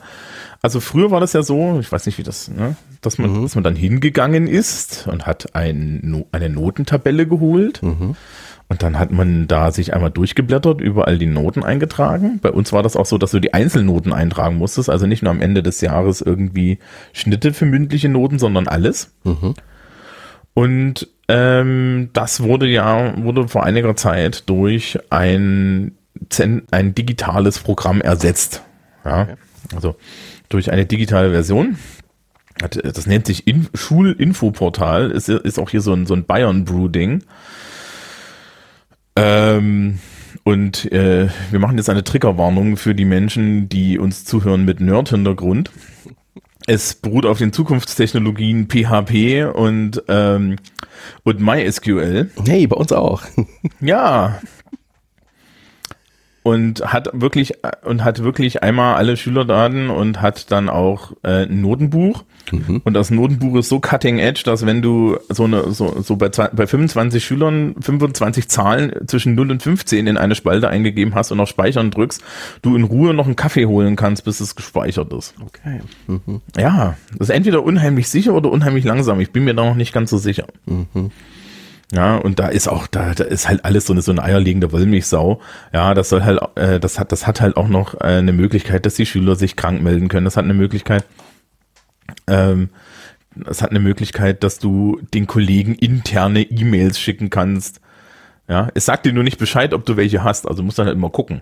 [0.62, 3.41] Also früher war das ja so, ich weiß nicht wie das, ne, dass man, mhm.
[3.43, 7.84] dass man dann hingegangen ist und hat ein, eine Notentabelle geholt.
[7.84, 8.15] Mhm.
[8.69, 12.39] Und dann hat man da sich einmal durchgeblättert, überall die Noten eingetragen.
[12.41, 15.32] Bei uns war das auch so, dass du die Einzelnoten eintragen musstest, also nicht nur
[15.32, 16.80] am Ende des Jahres irgendwie
[17.13, 19.13] Schnitte für mündliche Noten, sondern alles.
[19.23, 19.54] Mhm.
[20.54, 25.97] Und ähm, das wurde ja, wurde vor einiger Zeit durch ein,
[26.71, 28.63] ein digitales Programm ersetzt.
[29.03, 29.35] Ja, okay.
[29.75, 29.95] also
[30.49, 31.77] durch eine digitale Version.
[32.59, 37.23] Das nennt sich In Schulinfoportal, ist, ist auch hier so ein, so ein Bayern-Brew-Ding.
[39.15, 39.99] Ähm,
[40.43, 45.71] und äh, wir machen jetzt eine Triggerwarnung für die Menschen, die uns zuhören mit Nerd-Hintergrund.
[46.69, 50.58] Es beruht auf den Zukunftstechnologien PHP und, ähm,
[51.23, 52.30] und MySQL.
[52.45, 53.23] Hey, bei uns auch.
[53.80, 54.41] ja.
[56.47, 61.62] Und hat wirklich und hat wirklich einmal alle Schülerdaten und hat dann auch äh, ein
[61.62, 62.81] Notenbuch Mhm.
[62.83, 66.29] Und das Notenbuch ist so cutting edge, dass wenn du so eine, so, so bei,
[66.29, 71.39] bei 25 Schülern 25 Zahlen zwischen 0 und 15 in eine Spalte eingegeben hast und
[71.39, 72.23] auf Speichern drückst,
[72.62, 75.36] du in Ruhe noch einen Kaffee holen kannst, bis es gespeichert ist.
[75.41, 75.81] Okay.
[76.07, 76.41] Mhm.
[76.57, 79.19] Ja, das ist entweder unheimlich sicher oder unheimlich langsam.
[79.19, 80.47] Ich bin mir da noch nicht ganz so sicher.
[80.65, 81.12] Mhm.
[81.91, 84.73] Ja, und da ist auch, da, da ist halt alles so eine, so eine eierlegende
[84.73, 85.39] Wollmilchsau.
[85.73, 88.86] Ja, das soll halt, äh, das hat, das hat halt auch noch äh, eine Möglichkeit,
[88.86, 90.26] dass die Schüler sich krank melden können.
[90.26, 91.06] Das hat eine Möglichkeit,
[92.28, 92.69] ähm,
[93.45, 97.80] es hat eine Möglichkeit, dass du den Kollegen interne E-Mails schicken kannst.
[98.50, 100.95] Ja, es sagt dir nur nicht Bescheid, ob du welche hast, also musst dann halt
[100.95, 101.41] immer gucken.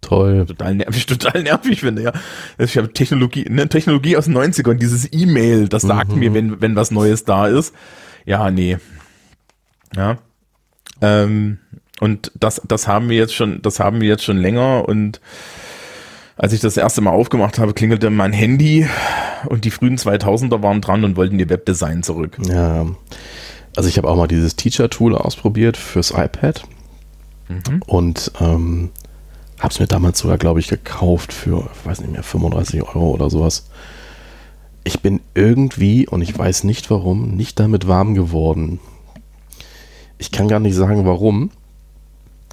[0.00, 0.46] Toll.
[0.46, 2.12] Total nervig, total nervig finde, ja.
[2.58, 6.18] Ich habe Technologie, ne, Technologie aus den 90ern, dieses E-Mail, das sagt mhm.
[6.18, 7.74] mir, wenn, wenn was Neues da ist.
[8.24, 8.78] Ja, nee.
[9.94, 10.18] Ja.
[11.00, 11.58] Ähm,
[12.00, 15.20] und das, das haben wir jetzt schon, das haben wir jetzt schon länger und
[16.36, 18.88] als ich das erste Mal aufgemacht habe, klingelte mein Handy
[19.46, 22.38] und die frühen 2000er waren dran und wollten ihr Webdesign zurück.
[22.48, 22.86] Ja,
[23.76, 26.62] also ich habe auch mal dieses Teacher-Tool ausprobiert fürs iPad
[27.48, 27.82] mhm.
[27.86, 28.90] und ähm,
[29.58, 33.10] habe es mir damals sogar, glaube ich, gekauft für, ich weiß nicht mehr, 35 Euro
[33.10, 33.68] oder sowas.
[34.82, 38.80] Ich bin irgendwie, und ich weiß nicht warum, nicht damit warm geworden.
[40.20, 41.50] Ich kann gar nicht sagen, warum,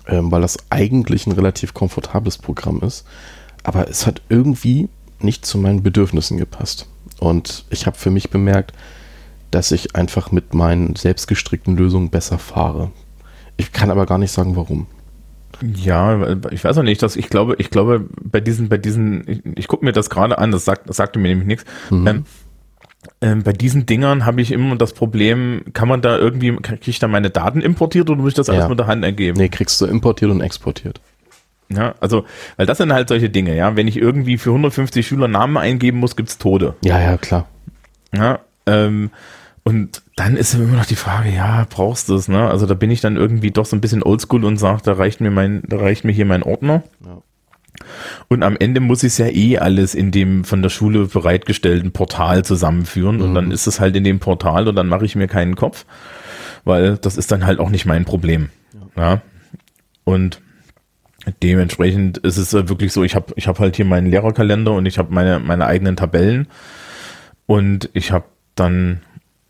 [0.08, 3.06] ähm, weil das eigentlich ein relativ komfortables Programm ist
[3.67, 4.88] aber es hat irgendwie
[5.19, 6.88] nicht zu meinen Bedürfnissen gepasst.
[7.19, 8.71] Und ich habe für mich bemerkt,
[9.51, 12.91] dass ich einfach mit meinen selbstgestrickten Lösungen besser fahre.
[13.58, 14.88] Ich kann aber gar nicht sagen, warum.
[15.75, 19.41] Ja, ich weiß auch nicht, dass ich glaube, ich glaube, bei diesen, bei diesen, ich,
[19.56, 21.65] ich gucke mir das gerade an, das, sagt, das sagte mir nämlich nichts.
[21.89, 22.08] Mhm.
[22.08, 22.25] Ähm,
[23.21, 26.99] ähm, bei diesen Dingern habe ich immer das Problem, kann man da irgendwie, kriege ich
[26.99, 28.69] da meine Daten importiert oder muss ich das alles ja.
[28.69, 29.38] mit der Hand ergeben?
[29.38, 31.01] Nee, kriegst du importiert und exportiert.
[31.69, 32.25] Ja, also,
[32.56, 33.75] weil das sind halt solche Dinge, ja.
[33.75, 36.75] Wenn ich irgendwie für 150 Schüler Namen eingeben muss, gibt's Tode.
[36.84, 37.47] Ja, ja, klar.
[38.15, 39.10] Ja, ähm,
[39.63, 42.49] und dann ist immer noch die Frage, ja, brauchst du es, ne?
[42.49, 45.19] Also da bin ich dann irgendwie doch so ein bisschen oldschool und sage, da reicht
[45.19, 46.84] mir mein, da reicht mir hier mein Ordner.
[47.06, 47.21] Ja.
[48.27, 51.91] Und am Ende muss ich es ja eh alles in dem von der Schule bereitgestellten
[51.91, 53.17] Portal zusammenführen.
[53.17, 53.21] Mhm.
[53.23, 55.85] Und dann ist es halt in dem Portal und dann mache ich mir keinen Kopf,
[56.63, 58.49] weil das ist dann halt auch nicht mein Problem.
[58.95, 59.03] Ja.
[59.03, 59.21] ja?
[60.03, 60.41] Und
[61.43, 64.97] Dementsprechend ist es wirklich so, ich habe ich hab halt hier meinen Lehrerkalender und ich
[64.97, 66.47] habe meine, meine eigenen Tabellen
[67.45, 69.01] und ich habe dann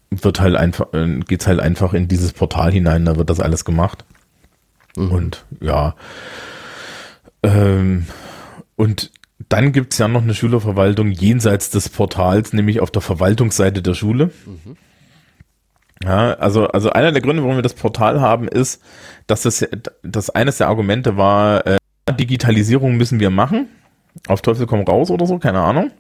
[0.10, 3.64] wird halt einfach, äh, geht's halt einfach in dieses Portal hinein, da wird das alles
[3.64, 4.06] gemacht.
[4.96, 5.12] Mhm.
[5.12, 5.96] Und ja.
[7.48, 8.06] Ähm,
[8.76, 9.12] und
[9.50, 14.32] dann gibt's ja noch eine Schülerverwaltung jenseits des Portals, nämlich auf der Verwaltungsseite der Schule.
[14.46, 14.78] Mhm.
[16.04, 18.84] Ja, also, also einer der Gründe, warum wir das Portal haben, ist,
[19.26, 19.66] dass das,
[20.04, 21.78] das eines der Argumente war, äh,
[22.20, 23.68] Digitalisierung müssen wir machen.
[24.28, 25.92] Auf Teufel komm raus oder so, keine Ahnung.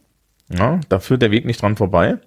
[0.49, 2.17] Ja, da führt der Weg nicht dran vorbei.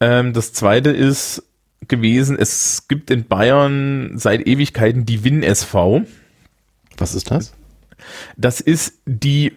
[0.00, 1.44] Ähm, das zweite ist
[1.88, 5.74] gewesen, es gibt in Bayern seit Ewigkeiten die WinSV.
[6.98, 7.54] Was ist das?
[8.36, 9.52] Das ist die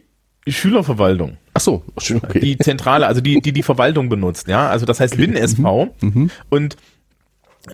[0.47, 1.37] Schülerverwaltung.
[1.53, 2.39] Ach so, okay.
[2.39, 4.69] Die zentrale, also die, die die Verwaltung benutzt, ja.
[4.69, 5.33] Also das heißt okay.
[5.33, 5.59] WinSV.
[5.59, 5.91] Mhm.
[6.01, 6.31] Mhm.
[6.49, 6.77] Und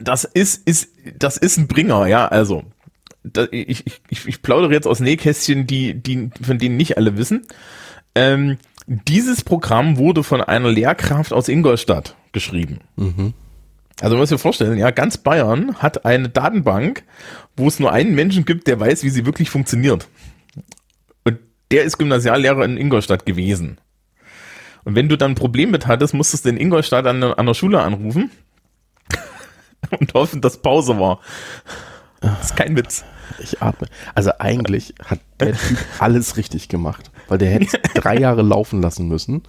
[0.01, 2.63] das ist, ist, das ist ein Bringer, ja, also.
[3.23, 7.47] Da, ich, ich, ich plaudere jetzt aus Nähkästchen, die, die, von denen nicht alle wissen.
[8.13, 12.80] Ähm, dieses Programm wurde von einer Lehrkraft aus Ingolstadt geschrieben.
[12.97, 13.34] Mhm.
[14.01, 17.04] Also man muss sich vorstellen, ja, ganz Bayern hat eine Datenbank,
[17.56, 20.08] wo es nur einen Menschen gibt, der weiß, wie sie wirklich funktioniert.
[21.71, 23.80] Der ist Gymnasiallehrer in Ingolstadt gewesen.
[24.84, 27.56] Und wenn du dann ein Problem mit hattest, musstest du in Ingolstadt an, an der
[27.56, 28.30] Schule anrufen
[29.99, 31.19] und hoffen, dass Pause war.
[32.21, 33.04] Das ist kein Witz.
[33.39, 33.88] Ich atme.
[34.13, 39.08] Also eigentlich hat der Typ alles richtig gemacht, weil der hätte drei Jahre laufen lassen
[39.08, 39.43] müssen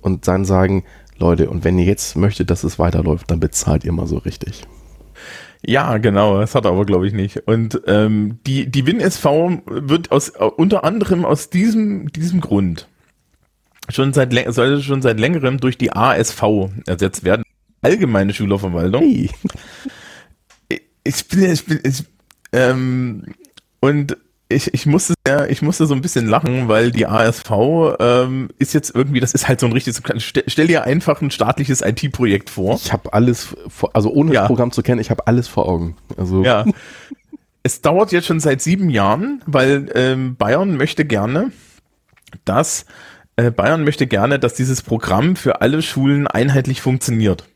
[0.00, 0.84] und dann sagen,
[1.18, 4.66] Leute, und wenn ihr jetzt möchtet, dass es weiterläuft, dann bezahlt ihr mal so richtig.
[5.68, 7.48] Ja, genau, das hat er aber, glaube ich, nicht.
[7.48, 9.24] Und ähm, die, die WinSV
[9.66, 12.86] wird aus äh, unter anderem aus diesem, diesem Grund
[13.88, 16.42] schon seit sollte schon seit längerem durch die ASV
[16.86, 17.42] ersetzt werden.
[17.82, 19.02] Allgemeine Schülerverwaltung.
[19.02, 19.30] Hey.
[21.04, 22.04] Ich bin, ich bin, ich,
[22.52, 23.24] ähm,
[23.80, 24.16] und
[24.48, 27.50] ich, ich musste sehr, ich musste so ein bisschen lachen, weil die ASV
[27.98, 31.30] ähm, ist jetzt irgendwie, das ist halt so ein richtiges, stell, stell dir einfach ein
[31.30, 32.76] staatliches IT-Projekt vor.
[32.76, 34.42] Ich habe alles, vor, also ohne ja.
[34.42, 35.96] das Programm zu kennen, ich habe alles vor Augen.
[36.16, 36.64] Also ja.
[37.64, 41.50] es dauert jetzt schon seit sieben Jahren, weil ähm, Bayern möchte gerne,
[42.44, 42.86] dass
[43.34, 47.48] äh, Bayern möchte gerne, dass dieses Programm für alle Schulen einheitlich funktioniert.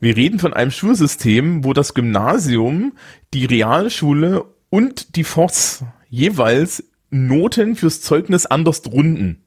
[0.00, 2.94] Wir reden von einem Schulsystem, wo das Gymnasium,
[3.34, 9.44] die Realschule und die Force jeweils Noten fürs Zeugnis anders runden.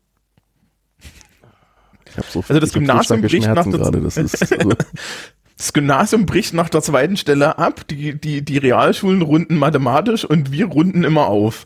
[2.30, 4.74] So also das Gymnasium so bricht nach der, das, ist, also
[5.58, 10.52] das Gymnasium bricht nach der zweiten Stelle ab, die, die, die Realschulen runden mathematisch und
[10.52, 11.66] wir runden immer auf.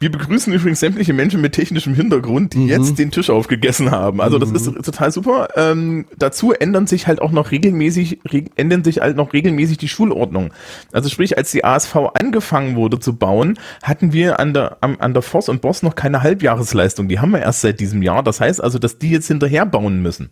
[0.00, 2.68] Wir begrüßen übrigens sämtliche Menschen mit technischem Hintergrund, die mhm.
[2.68, 4.22] jetzt den Tisch aufgegessen haben.
[4.22, 4.56] Also das mhm.
[4.56, 5.48] ist total super.
[5.56, 8.20] Ähm, dazu ändern sich halt auch noch regelmäßig,
[8.56, 10.54] ändern sich halt noch regelmäßig die Schulordnung.
[10.90, 15.12] Also sprich, als die ASV angefangen wurde zu bauen, hatten wir an der, an, an
[15.12, 17.08] der Voss und Boss noch keine Halbjahresleistung.
[17.08, 18.22] Die haben wir erst seit diesem Jahr.
[18.22, 20.30] Das heißt also, dass die jetzt hinterher bauen müssen.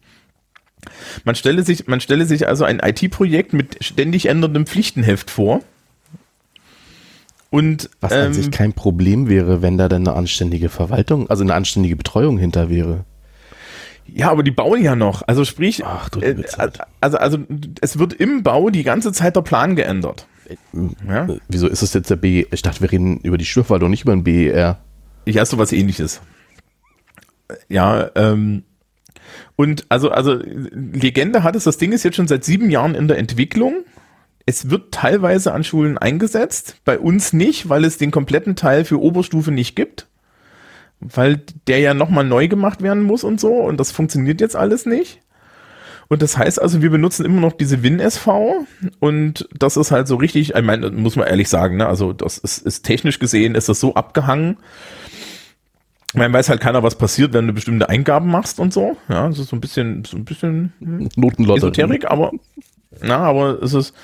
[1.25, 5.61] Man stelle sich, man stelle sich also ein IT-Projekt mit ständig änderndem Pflichtenheft vor
[7.51, 11.43] und, Was ähm, an sich kein Problem wäre, wenn da dann eine anständige Verwaltung, also
[11.45, 13.05] eine anständige Betreuung hinter wäre.
[14.07, 15.23] Ja, aber die bauen ja noch.
[15.27, 16.43] Also sprich, Ach, du äh,
[17.01, 17.39] also, also
[17.81, 20.27] es wird im Bau die ganze Zeit der Plan geändert.
[21.07, 21.29] Ja?
[21.49, 22.47] Wieso ist es jetzt der B?
[22.51, 24.79] Ich dachte, wir reden über die Schürfwaltung, nicht über den BER.
[25.25, 26.23] Ich hast so was ähnliches.
[27.69, 28.65] Ja, ähm,
[29.57, 33.09] und also, also Legende hat es, das Ding ist jetzt schon seit sieben Jahren in
[33.09, 33.85] der Entwicklung
[34.49, 38.99] es wird teilweise an Schulen eingesetzt, bei uns nicht, weil es den kompletten Teil für
[38.99, 40.07] Oberstufe nicht gibt,
[41.01, 44.87] weil der ja nochmal neu gemacht werden muss und so und das funktioniert jetzt alles
[44.87, 45.21] nicht.
[46.09, 48.27] Und das heißt also, wir benutzen immer noch diese WinSV
[49.01, 51.87] und das ist halt so richtig, ich meine, muss man ehrlich sagen, ne?
[51.87, 54.57] also das ist, ist technisch gesehen, ist das so abgehangen.
[56.15, 58.97] Man weiß halt keiner, was passiert, wenn du bestimmte Eingaben machst und so.
[59.11, 60.73] Ja, das ist so ein bisschen, so ein bisschen
[61.59, 62.33] Esoterik, aber,
[63.03, 63.95] na, aber es ist,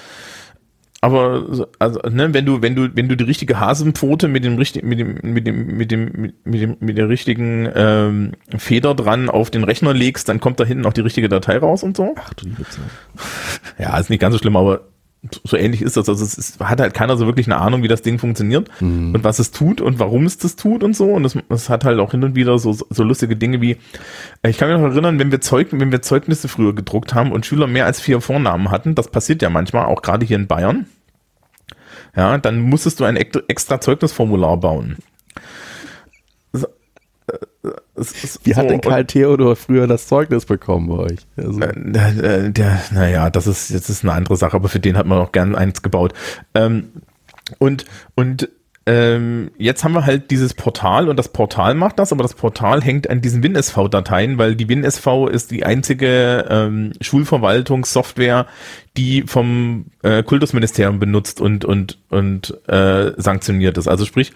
[1.05, 4.89] aber also, ne, wenn du, wenn du, wenn du die richtige Hasenpfote mit dem richtigen,
[4.89, 9.51] mit dem, mit dem, mit dem, mit dem, mit der richtigen ähm, Feder dran auf
[9.51, 12.15] den Rechner legst, dann kommt da hinten auch die richtige Datei raus und so.
[12.19, 12.85] Ach du liebe Zeit.
[13.79, 14.81] Ja, ist nicht ganz so schlimm, aber
[15.45, 16.09] so ähnlich ist das.
[16.09, 19.15] Also es ist, hat halt keiner so wirklich eine Ahnung, wie das Ding funktioniert mhm.
[19.15, 21.07] und was es tut und warum es das tut und so.
[21.07, 23.77] Und es, es hat halt auch hin und wieder so, so lustige Dinge wie,
[24.43, 27.47] ich kann mich noch erinnern, wenn wir, Zeug, wenn wir Zeugnisse früher gedruckt haben und
[27.47, 30.87] Schüler mehr als vier Vornamen hatten, das passiert ja manchmal, auch gerade hier in Bayern,
[32.17, 34.99] ja, dann musstest du ein extra Zeugnisformular bauen.
[37.97, 41.19] Wie so, hat denn Karl Theodor früher das Zeugnis bekommen bei euch?
[41.37, 41.61] Also.
[41.61, 45.19] Äh, der, naja, das ist jetzt ist eine andere Sache, aber für den hat man
[45.19, 46.13] auch gern eins gebaut.
[46.55, 46.93] Ähm,
[47.59, 47.85] und
[48.15, 48.49] und
[48.87, 52.83] ähm, jetzt haben wir halt dieses Portal und das Portal macht das, aber das Portal
[52.83, 58.47] hängt an diesen WinSV-Dateien, weil die WinSV ist die einzige ähm, Schulverwaltungssoftware,
[58.99, 63.89] die vom äh, Kultusministerium benutzt und und und äh, sanktioniert ist.
[63.89, 64.33] Also sprich,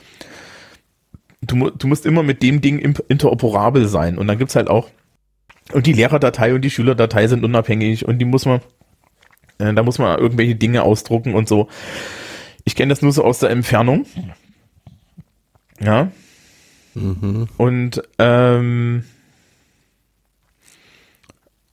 [1.42, 4.88] du, du musst immer mit dem Ding interoperabel sein und dann gibt's halt auch
[5.72, 8.61] und die Lehrerdatei und die Schülerdatei sind unabhängig und die muss man
[9.59, 11.68] äh, da muss man irgendwelche Dinge ausdrucken und so.
[12.64, 14.07] Ich kenne das nur so aus der Entfernung.
[15.81, 16.11] Ja.
[16.94, 17.48] Mhm.
[17.57, 19.05] Und ähm,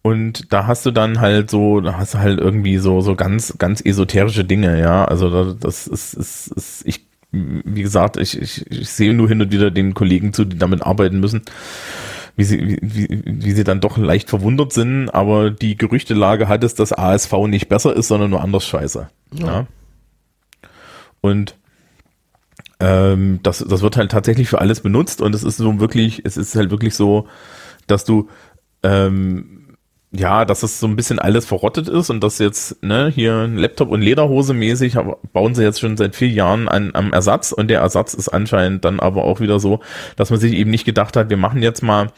[0.01, 3.57] und da hast du dann halt so, da hast du halt irgendwie so so ganz
[3.57, 5.05] ganz esoterische Dinge, ja.
[5.05, 9.51] Also das ist, ist, ist ich wie gesagt, ich, ich, ich sehe nur hin und
[9.51, 11.41] wieder den Kollegen zu, die damit arbeiten müssen,
[12.35, 16.75] wie sie, wie, wie sie dann doch leicht verwundert sind, aber die Gerüchtelage hat es,
[16.75, 19.09] dass ASV nicht besser ist, sondern nur anders scheiße.
[19.33, 19.45] Ja.
[19.45, 19.67] ja.
[21.21, 21.55] Und
[22.79, 26.37] ähm, das, das wird halt tatsächlich für alles benutzt und es ist so wirklich, es
[26.37, 27.27] ist halt wirklich so,
[27.87, 28.29] dass du
[28.83, 29.64] ähm,
[30.17, 33.89] ja, dass es so ein bisschen alles verrottet ist und dass jetzt, ne, hier Laptop
[33.89, 34.97] und Lederhose mäßig
[35.33, 38.85] bauen sie jetzt schon seit vier Jahren an, am Ersatz und der Ersatz ist anscheinend
[38.85, 39.79] dann aber auch wieder so,
[40.15, 42.11] dass man sich eben nicht gedacht hat, wir machen jetzt mal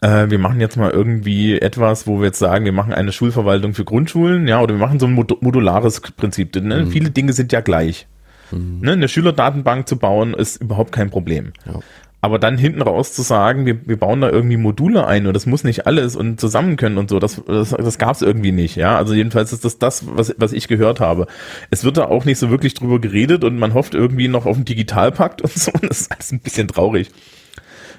[0.00, 3.74] äh, wir machen jetzt mal irgendwie etwas, wo wir jetzt sagen, wir machen eine Schulverwaltung
[3.74, 6.54] für Grundschulen, ja, oder wir machen so ein mod modulares Prinzip.
[6.54, 6.84] Ne?
[6.84, 6.90] Mhm.
[6.90, 8.06] Viele Dinge sind ja gleich.
[8.50, 8.80] Mhm.
[8.80, 8.92] Ne?
[8.92, 11.52] Eine Schülerdatenbank zu bauen, ist überhaupt kein Problem.
[11.66, 11.80] Ja.
[12.20, 15.46] Aber dann hinten raus zu sagen, wir, wir bauen da irgendwie Module ein und das
[15.46, 18.74] muss nicht alles und zusammen können und so, das, das, das gab es irgendwie nicht.
[18.74, 21.28] Ja, also jedenfalls ist das das, was, was ich gehört habe.
[21.70, 24.56] Es wird da auch nicht so wirklich drüber geredet und man hofft irgendwie noch auf
[24.56, 25.70] einen Digitalpakt und so.
[25.72, 27.10] Und das ist alles ein bisschen traurig.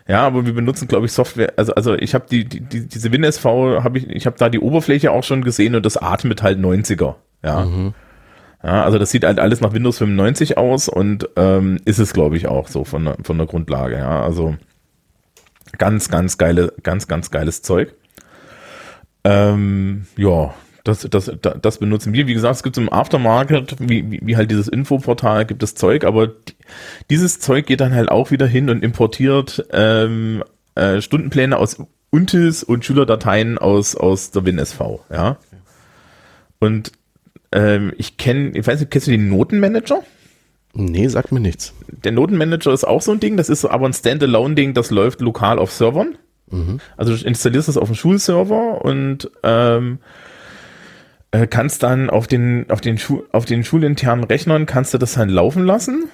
[0.05, 1.53] Ja, aber wir benutzen, glaube ich, Software.
[1.55, 4.59] Also, also ich habe die, die, die, diese WinSV, habe ich, ich habe da die
[4.59, 7.15] Oberfläche auch schon gesehen und das atmet halt 90er.
[7.43, 7.65] Ja.
[7.65, 7.93] Mhm.
[8.63, 12.35] Ja, also das sieht halt alles nach Windows 95 aus und ähm, ist es, glaube
[12.35, 13.97] ich, auch so von der, von der Grundlage.
[13.97, 14.55] Ja, also
[15.77, 17.93] ganz, ganz geile, ganz, ganz geiles Zeug.
[19.23, 22.27] Ähm, ja, das, das, das benutzen wir.
[22.27, 26.33] Wie gesagt, es gibt im Aftermarket, wie, wie, halt dieses Infoportal, gibt es Zeug, aber
[27.09, 30.43] dieses Zeug geht dann halt auch wieder hin und importiert ähm,
[30.75, 31.77] äh, Stundenpläne aus
[32.09, 35.37] Untis und Schülerdateien aus, aus der WinSV, ja.
[36.59, 36.91] Und
[37.51, 40.03] ähm, ich kenne, ich weiß nicht, kennst du den Notenmanager?
[40.73, 41.73] Nee, sagt mir nichts.
[41.87, 45.57] Der Notenmanager ist auch so ein Ding, das ist aber ein Standalone-Ding, das läuft lokal
[45.57, 46.17] auf Servern.
[46.51, 46.79] Mhm.
[46.95, 49.99] Also du installierst das auf dem Schulserver und ähm,
[51.31, 55.13] äh, kannst dann auf den, auf den, Schu auf den schulinternen Rechnern kannst du das
[55.13, 56.09] dann laufen lassen.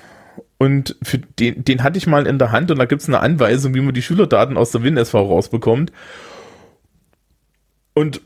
[0.58, 3.20] Und für den, den hatte ich mal in der Hand und da gibt es eine
[3.20, 5.92] Anweisung, wie man die Schülerdaten aus der WinSV rausbekommt.
[7.94, 8.22] Und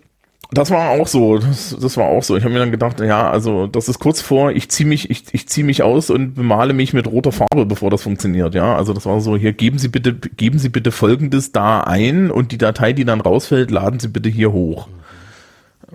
[0.51, 2.35] das war auch so, das, das war auch so.
[2.35, 5.25] Ich habe mir dann gedacht, ja, also das ist kurz vor, ich ziehe mich, ich,
[5.31, 8.55] ich ziehe mich aus und bemale mich mit roter Farbe, bevor das funktioniert.
[8.55, 12.31] Ja, also das war so, hier geben Sie bitte, geben Sie bitte Folgendes da ein
[12.31, 14.87] und die Datei, die dann rausfällt, laden Sie bitte hier hoch.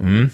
[0.00, 0.30] Mhm.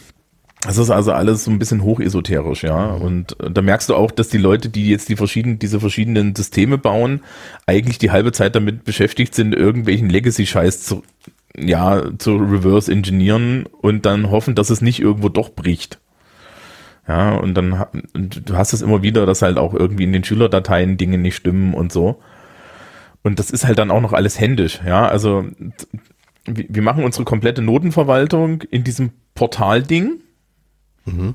[0.63, 2.89] Das ist also alles so ein bisschen hochesoterisch, ja.
[2.89, 6.37] Und äh, da merkst du auch, dass die Leute, die jetzt die verschiedenen, diese verschiedenen
[6.37, 7.23] Systeme bauen,
[7.67, 11.03] eigentlich die halbe Zeit damit beschäftigt sind, irgendwelchen Legacy-Scheiß zu,
[11.57, 16.01] ja, zu reverse engineeren und dann hoffen, dass es nicht irgendwo doch bricht.
[17.09, 20.25] Ja, und dann und du hast es immer wieder, dass halt auch irgendwie in den
[20.25, 22.21] Schülerdateien Dinge nicht stimmen und so.
[23.23, 25.07] Und das ist halt dann auch noch alles händisch, ja.
[25.09, 25.45] Also
[26.47, 30.21] wir machen unsere komplette Notenverwaltung in diesem Portal-Ding.
[31.05, 31.35] Mhm.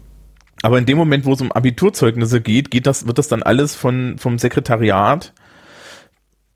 [0.62, 3.76] Aber in dem Moment, wo es um Abiturzeugnisse geht, geht das, wird das dann alles
[3.76, 5.34] von, vom Sekretariat,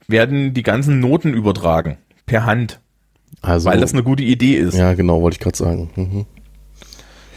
[0.08, 1.98] werden die ganzen Noten übertragen.
[2.26, 2.80] Per Hand.
[3.42, 4.78] Also, weil das eine gute Idee ist.
[4.78, 5.90] Ja, genau, wollte ich gerade sagen.
[5.96, 6.26] Mhm.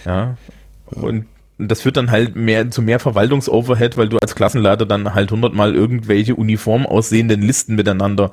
[0.05, 0.37] Ja.
[0.91, 1.27] Und
[1.59, 5.75] das führt dann halt mehr zu mehr Verwaltungsoverhead, weil du als Klassenleiter dann halt hundertmal
[5.75, 8.33] irgendwelche uniform aussehenden Listen miteinander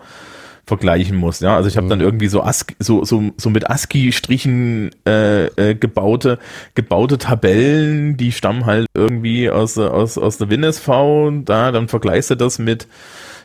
[0.66, 1.42] vergleichen musst.
[1.42, 1.90] Ja, also ich habe mhm.
[1.90, 6.40] dann irgendwie so ASCII, so so so mit ASCII-Strichen äh, äh, gebaute
[6.76, 10.88] gebaute Tabellen, die stammen halt irgendwie aus aus aus der WinSV.
[11.46, 12.88] Da dann vergleichst du das mit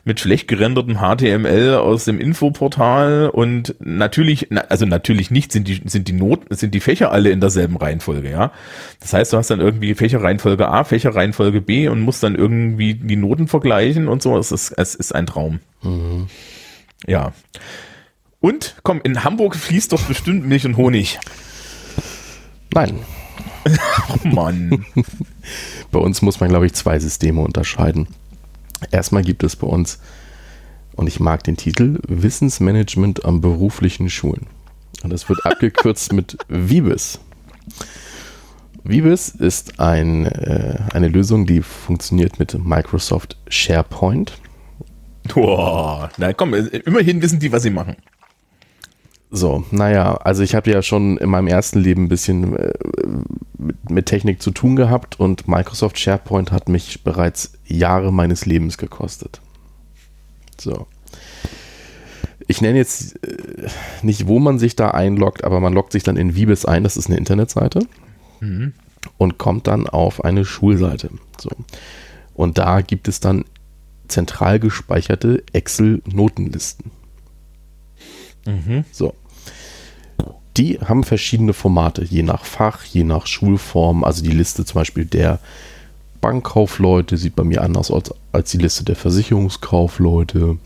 [0.05, 6.09] mit schlecht gerendertem HTML aus dem Infoportal und natürlich, also natürlich nicht sind die, sind
[6.09, 8.53] die Noten, sind die Fächer alle in derselben Reihenfolge, ja.
[9.01, 13.17] Das heißt, du hast dann irgendwie Fächerreihenfolge A, Fächerreihenfolge B und musst dann irgendwie die
[13.17, 14.37] Noten vergleichen und so.
[14.37, 15.61] Es ist, es ist ein Traum.
[15.83, 16.27] Mhm.
[17.07, 17.33] Ja.
[18.41, 21.19] Und komm, in Hamburg fließt doch bestimmt Milch und Honig.
[22.75, 22.99] Nein.
[24.11, 24.85] oh Mann.
[25.91, 28.09] Bei uns muss man, glaube ich, zwei Systeme unterscheiden.
[28.91, 29.99] Erstmal gibt es bei uns,
[30.97, 34.47] und ich mag den Titel, Wissensmanagement am beruflichen Schulen.
[35.03, 37.19] Und das wird abgekürzt mit Vibis.
[38.85, 44.39] Vibis ist ein, äh, eine Lösung, die funktioniert mit Microsoft SharePoint.
[45.35, 47.97] Boah, na komm, immerhin wissen die, was sie machen.
[49.37, 52.73] So, naja, also ich habe ja schon in meinem ersten Leben ein bisschen äh,
[53.59, 58.79] mit, mit, Technik zu tun gehabt und Microsoft SharePoint hat mich bereits Jahre meines Lebens
[58.79, 59.41] gekostet.
[60.57, 60.87] So.
[62.47, 63.69] Ich nenne jetzt äh,
[64.03, 66.97] nicht, wo man sich da einloggt, aber man loggt sich dann in Vibes ein, das
[66.97, 67.89] ist eine Internetseite,
[68.39, 68.73] mhm.
[69.19, 71.11] und kommt dann auf eine Schulseite.
[71.41, 71.51] So.
[72.35, 73.45] Und da gibt es dann
[74.07, 76.93] zentral gespeicherte Excel-Notenlisten.
[78.47, 78.85] Mhm.
[78.93, 79.13] So.
[80.57, 84.05] Die haben verschiedene Formate, je nach Fach, je nach Schulform.
[84.05, 85.41] Also die Liste zum Beispiel der
[86.21, 90.59] Bankkaufleute sieht bei mir anders aus als die Liste der Versicherungskaufleute.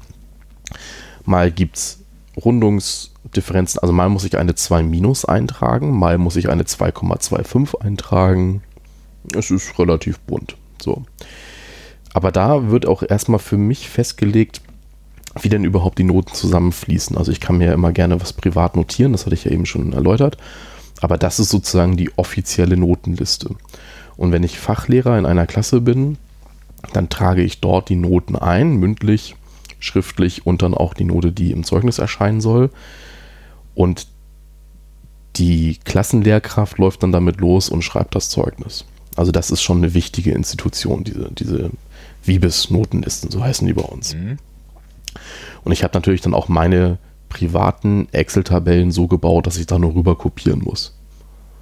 [1.25, 1.99] Mal gibt es
[2.37, 8.63] Rundungsdifferenzen, also mal muss ich eine 2 minus eintragen, mal muss ich eine 2,25 eintragen.
[9.35, 10.57] Es ist relativ bunt.
[10.81, 11.05] So.
[12.15, 14.61] Aber da wird auch erstmal für mich festgelegt,
[15.43, 17.17] wie denn überhaupt die Noten zusammenfließen.
[17.17, 19.67] Also ich kann mir ja immer gerne was privat notieren, das hatte ich ja eben
[19.67, 20.37] schon erläutert.
[21.01, 23.55] Aber das ist sozusagen die offizielle Notenliste.
[24.17, 26.19] Und wenn ich Fachlehrer in einer Klasse bin,
[26.93, 29.37] dann trage ich dort die Noten ein, mündlich,
[29.79, 32.71] schriftlich und dann auch die Note, die im Zeugnis erscheinen soll.
[33.75, 34.09] Und
[35.37, 38.85] die Klassenlehrkraft läuft dann damit los und schreibt das Zeugnis.
[39.15, 41.71] Also das ist schon eine wichtige Institution, diese, diese
[42.25, 44.15] Wiebes-Notenlisten, so heißen die bei uns.
[44.15, 44.39] Mhm.
[45.65, 46.99] Und ich habe natürlich dann auch meine
[47.29, 50.97] privaten Excel-Tabellen so gebaut, dass ich da nur rüber kopieren muss.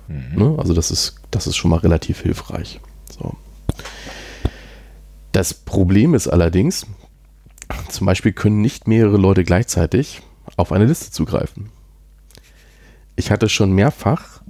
[0.09, 0.38] Mhm.
[0.38, 0.54] Ne?
[0.59, 2.80] Also das ist, das ist schon mal relativ hilfreich.
[3.18, 3.34] So.
[5.32, 6.86] Das Problem ist allerdings,
[7.88, 10.22] zum Beispiel können nicht mehrere Leute gleichzeitig
[10.57, 11.70] auf eine Liste zugreifen.
[13.16, 14.42] Ich hatte schon mehrfach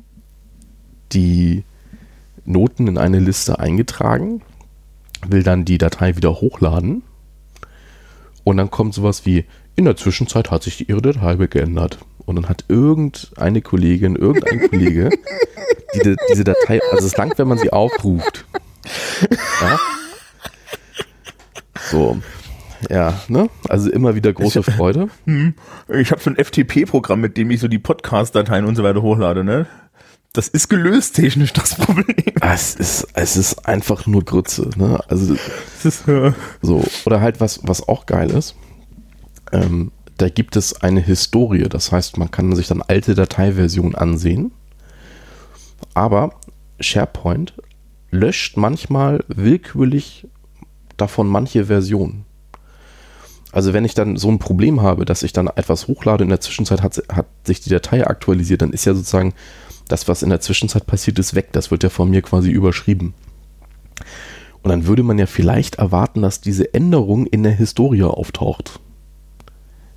[1.13, 1.65] die
[2.45, 4.43] Noten in eine Liste eingetragen,
[5.27, 7.03] will dann die Datei wieder hochladen
[8.47, 9.45] und dann kommt sowas wie,
[9.75, 11.99] in der Zwischenzeit hat sich ihre Datei geändert.
[12.27, 15.11] Und dann hat irgendeine Kollegin, irgendein Kollege
[15.95, 18.45] die, diese Datei, also es langt, wenn man sie aufruft.
[19.61, 19.81] Ja?
[21.91, 22.19] So.
[22.89, 23.51] Ja, ne?
[23.69, 25.09] Also immer wieder große ich, Freude.
[25.25, 25.55] Hm.
[25.89, 29.43] Ich habe so ein FTP-Programm, mit dem ich so die Podcast-Dateien und so weiter hochlade,
[29.43, 29.67] ne?
[30.37, 32.35] Das ist gelöst technisch, das Problem.
[32.43, 35.01] Es ist, es ist einfach nur Grütze, ne?
[35.09, 35.35] Also,
[35.83, 36.05] ist,
[36.61, 36.85] so.
[37.07, 38.55] Oder halt was, was auch geil ist.
[39.51, 41.71] Ähm, da gibt es eine Historie.
[41.71, 44.53] Das heißt, man kann sich dann alte Dateiversionen ansehen.
[45.95, 46.35] Aber
[46.81, 47.55] SharePoint
[48.11, 50.29] löscht manchmal willkürlich
[50.99, 52.27] davon manche Versionen.
[53.53, 56.43] Also wenn ich dann so ein Problem habe, dass ich dann etwas hochlade, in der
[56.43, 59.33] Zwischenzeit hat, hat sich die Datei aktualisiert, dann ist ja sozusagen
[59.89, 61.49] das, was in der Zwischenzeit passiert ist, weg.
[61.53, 63.15] Das wird ja von mir quasi überschrieben.
[64.63, 68.81] Und dann würde man ja vielleicht erwarten, dass diese Änderung in der Historie auftaucht.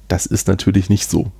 [0.08, 1.32] Das ist natürlich nicht so.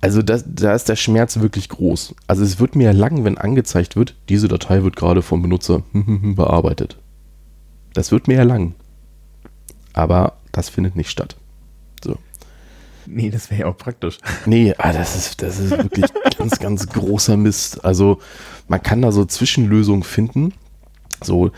[0.00, 2.14] Also das, da ist der Schmerz wirklich groß.
[2.26, 6.96] Also es wird mir lang, wenn angezeigt wird, diese Datei wird gerade vom Benutzer bearbeitet.
[7.92, 8.74] Das wird mir lang.
[9.92, 11.36] Aber das findet nicht statt.
[13.12, 14.18] Nee, das wäre ja auch praktisch.
[14.46, 16.06] Nee, ah, das, ist, das ist wirklich
[16.38, 17.84] ganz, ganz großer Mist.
[17.84, 18.20] Also
[18.68, 20.54] man kann da so Zwischenlösungen finden.
[21.22, 21.50] So,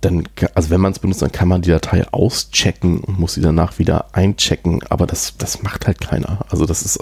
[0.00, 0.24] dann,
[0.54, 3.78] also wenn man es benutzt, dann kann man die Datei auschecken und muss sie danach
[3.78, 6.44] wieder einchecken, aber das, das macht halt keiner.
[6.48, 6.98] Also das ist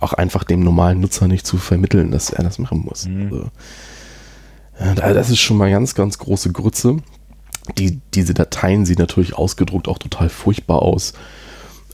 [0.00, 3.06] auch einfach dem normalen Nutzer nicht zu vermitteln, dass er das machen muss.
[3.06, 3.50] Mhm.
[4.76, 6.96] Also, das ist schon mal ganz, ganz große Grütze.
[7.78, 11.14] Die, diese Dateien sehen natürlich ausgedruckt auch total furchtbar aus.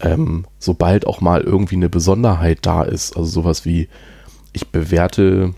[0.01, 3.89] Ähm, sobald auch mal irgendwie eine Besonderheit da ist, also sowas wie,
[4.53, 5.55] ich bewerte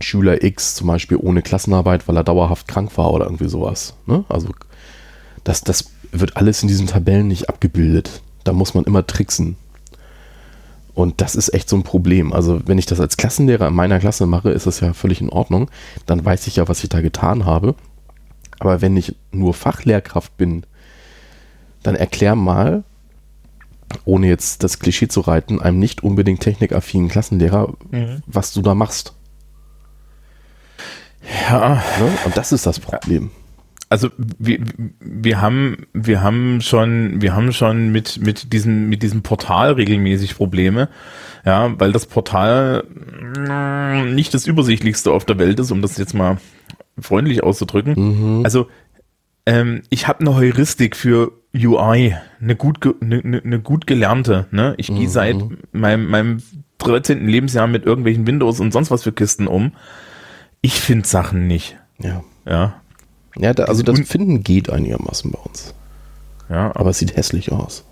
[0.00, 3.94] Schüler X zum Beispiel ohne Klassenarbeit, weil er dauerhaft krank war oder irgendwie sowas.
[4.06, 4.24] Ne?
[4.28, 4.48] Also
[5.44, 8.22] das, das wird alles in diesen Tabellen nicht abgebildet.
[8.44, 9.56] Da muss man immer tricksen.
[10.94, 12.32] Und das ist echt so ein Problem.
[12.32, 15.28] Also wenn ich das als Klassenlehrer in meiner Klasse mache, ist das ja völlig in
[15.28, 15.70] Ordnung.
[16.06, 17.74] Dann weiß ich ja, was ich da getan habe.
[18.60, 20.64] Aber wenn ich nur Fachlehrkraft bin,
[21.82, 22.84] dann erklär mal,
[24.04, 28.22] ohne jetzt das Klischee zu reiten, einem nicht unbedingt technikaffinen Klassenlehrer, mhm.
[28.26, 29.14] was du da machst.
[31.48, 31.82] Ja.
[31.98, 32.08] Ne?
[32.24, 33.30] Und das ist das Problem.
[33.90, 34.60] Also wir,
[34.98, 40.36] wir haben wir haben schon wir haben schon mit mit diesem mit diesem Portal regelmäßig
[40.36, 40.88] Probleme,
[41.44, 42.84] ja, weil das Portal
[44.06, 46.38] nicht das übersichtlichste auf der Welt ist, um das jetzt mal
[46.98, 47.94] freundlich auszudrücken.
[48.38, 48.44] Mhm.
[48.44, 48.68] Also
[49.46, 54.46] ähm, ich habe eine Heuristik für UI, eine gut eine, eine gut gelernte.
[54.50, 54.74] Ne?
[54.76, 54.96] Ich mhm.
[54.96, 55.36] gehe seit
[55.72, 56.42] meinem meinem
[56.78, 57.28] 13.
[57.28, 59.72] Lebensjahr mit irgendwelchen Windows und sonst was für Kisten um
[60.64, 61.76] ich finde Sachen nicht.
[61.98, 62.24] Ja.
[62.46, 62.80] Ja.
[63.36, 65.74] Ja, da, also das Finden geht einigermaßen bei uns.
[66.48, 66.74] Ja.
[66.74, 67.84] Aber es sieht hässlich aus.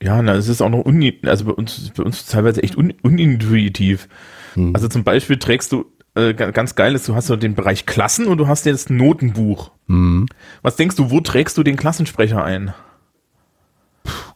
[0.00, 2.94] Ja, na, es ist auch noch un, also bei uns, bei uns teilweise echt un,
[3.02, 4.08] unintuitiv.
[4.54, 4.74] Hm.
[4.74, 8.28] Also zum Beispiel trägst du, äh, ganz geil ist, du hast so den Bereich Klassen
[8.28, 9.72] und du hast jetzt Notenbuch.
[9.88, 10.26] Hm.
[10.62, 12.72] Was denkst du, wo trägst du den Klassensprecher ein?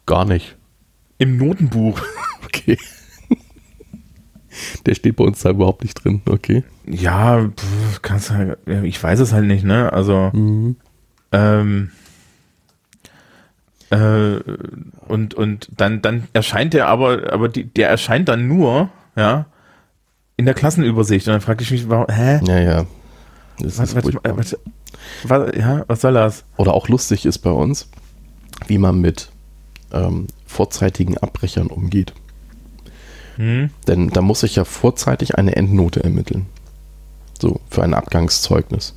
[0.05, 0.57] Gar nicht.
[1.17, 2.01] Im Notenbuch.
[2.45, 2.77] okay.
[4.85, 6.63] Der steht bei uns da überhaupt nicht drin, okay.
[6.85, 7.49] Ja,
[8.01, 9.91] kannst halt, ich weiß es halt nicht, ne?
[9.91, 10.77] Also, mhm.
[11.31, 11.91] ähm,
[13.89, 14.39] äh,
[15.07, 19.45] und, und dann, dann erscheint der aber, aber die, der erscheint dann nur, ja,
[20.37, 21.27] in der Klassenübersicht.
[21.27, 22.39] Und dann frage ich mich, warum, hä?
[22.45, 22.85] Ja, ja.
[23.59, 24.57] Das was, was, was,
[25.23, 26.43] was, ja, was soll das?
[26.57, 27.89] Oder auch lustig ist bei uns,
[28.67, 29.31] wie man mit
[29.95, 32.13] ähm, vorzeitigen Abbrechern umgeht.
[33.37, 33.69] Hm.
[33.87, 36.45] Denn da muss ich ja vorzeitig eine Endnote ermitteln.
[37.41, 38.95] So, für ein Abgangszeugnis.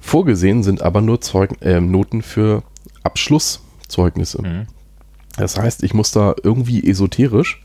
[0.00, 2.62] Vorgesehen sind aber nur Zeug äh, Noten für
[3.02, 4.42] Abschlusszeugnisse.
[4.42, 4.66] Mhm.
[5.36, 7.62] Das heißt, ich muss da irgendwie esoterisch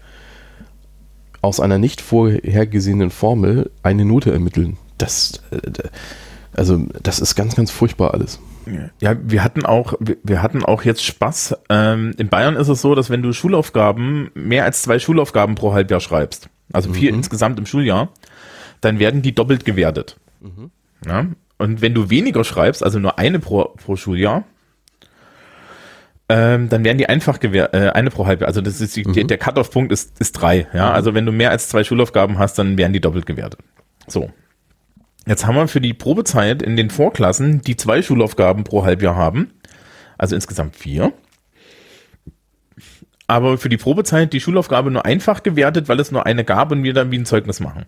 [1.42, 4.78] aus einer nicht vorhergesehenen Formel eine Note ermitteln.
[4.98, 5.72] Das, äh,
[6.54, 8.40] also das ist ganz, ganz furchtbar alles.
[9.00, 11.58] Ja, wir hatten auch, wir hatten auch jetzt Spaß.
[11.70, 15.74] Ähm, in Bayern ist es so, dass wenn du Schulaufgaben, mehr als zwei Schulaufgaben pro
[15.74, 17.20] Halbjahr schreibst, also vier mhm.
[17.20, 18.10] insgesamt im Schuljahr,
[18.82, 20.18] dann werden die doppelt gewertet.
[20.42, 20.72] Mhm.
[21.06, 21.26] Ja?
[21.58, 24.46] Und wenn du weniger schreibst, also nur eine pro, pro Schuljahr,
[26.30, 28.48] ähm, dann werden die einfach gewährt, äh, eine pro Halbjahr.
[28.48, 29.28] Also das ist die, mhm.
[29.28, 30.68] der Cut-off-Punkt ist, ist drei.
[30.74, 30.96] Ja, mhm.
[30.96, 33.60] also wenn du mehr als zwei Schulaufgaben hast, dann werden die doppelt gewertet.
[34.08, 34.32] So.
[35.28, 39.54] Jetzt haben wir für die Probezeit in den Vorklassen, die zwei Schulaufgaben pro Halbjahr haben,
[40.18, 41.14] also insgesamt vier.
[43.28, 46.84] Aber für die Probezeit die Schulaufgabe nur einfach gewertet, weil es nur eine gab und
[46.84, 47.86] wir dann wie ein Zeugnis machen.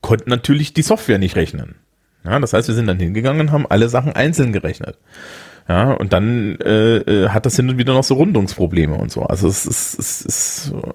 [0.00, 1.76] Konnten natürlich die Software nicht rechnen.
[2.24, 4.98] Ja, das heißt, wir sind dann hingegangen und haben alle Sachen einzeln gerechnet.
[5.66, 9.22] Ja, und dann äh, äh, hat das hin und wieder noch so Rundungsprobleme und so.
[9.22, 10.94] Also es ist, es ist so.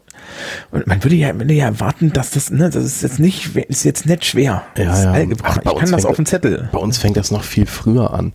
[0.69, 3.83] Und man würde ja, würde ja erwarten, dass das, ne, das ist jetzt nicht, ist
[3.83, 4.63] jetzt nicht schwer.
[4.77, 4.83] Ja,
[5.23, 5.35] ja.
[5.41, 6.69] Ach, ich kann das auf dem Zettel.
[6.71, 8.33] Bei uns fängt das noch viel früher an.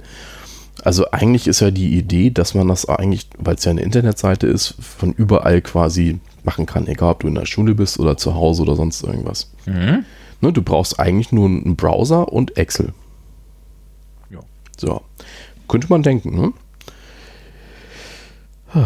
[0.83, 4.49] Also eigentlich ist ja die Idee, dass man das eigentlich, weil es ja eine Internetseite
[4.49, 8.35] ist, von überall quasi machen kann, egal ob du in der Schule bist oder zu
[8.35, 9.51] Hause oder sonst irgendwas.
[9.67, 10.05] Mhm.
[10.41, 12.93] Ne, du brauchst eigentlich nur einen Browser und Excel.
[14.31, 14.41] Ja.
[14.77, 15.01] So.
[15.69, 16.53] Könnte man denken, ne?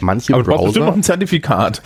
[0.00, 0.80] Manche Aber Browser.
[0.80, 1.82] noch ein Zertifikat.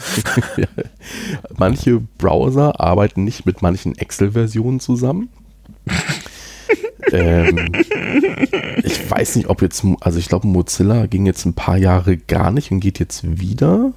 [1.56, 5.30] manche Browser arbeiten nicht mit manchen Excel-Versionen zusammen.
[7.12, 7.72] ähm,
[8.82, 12.50] ich weiß nicht, ob jetzt, also ich glaube, Mozilla ging jetzt ein paar Jahre gar
[12.50, 13.92] nicht und geht jetzt wieder.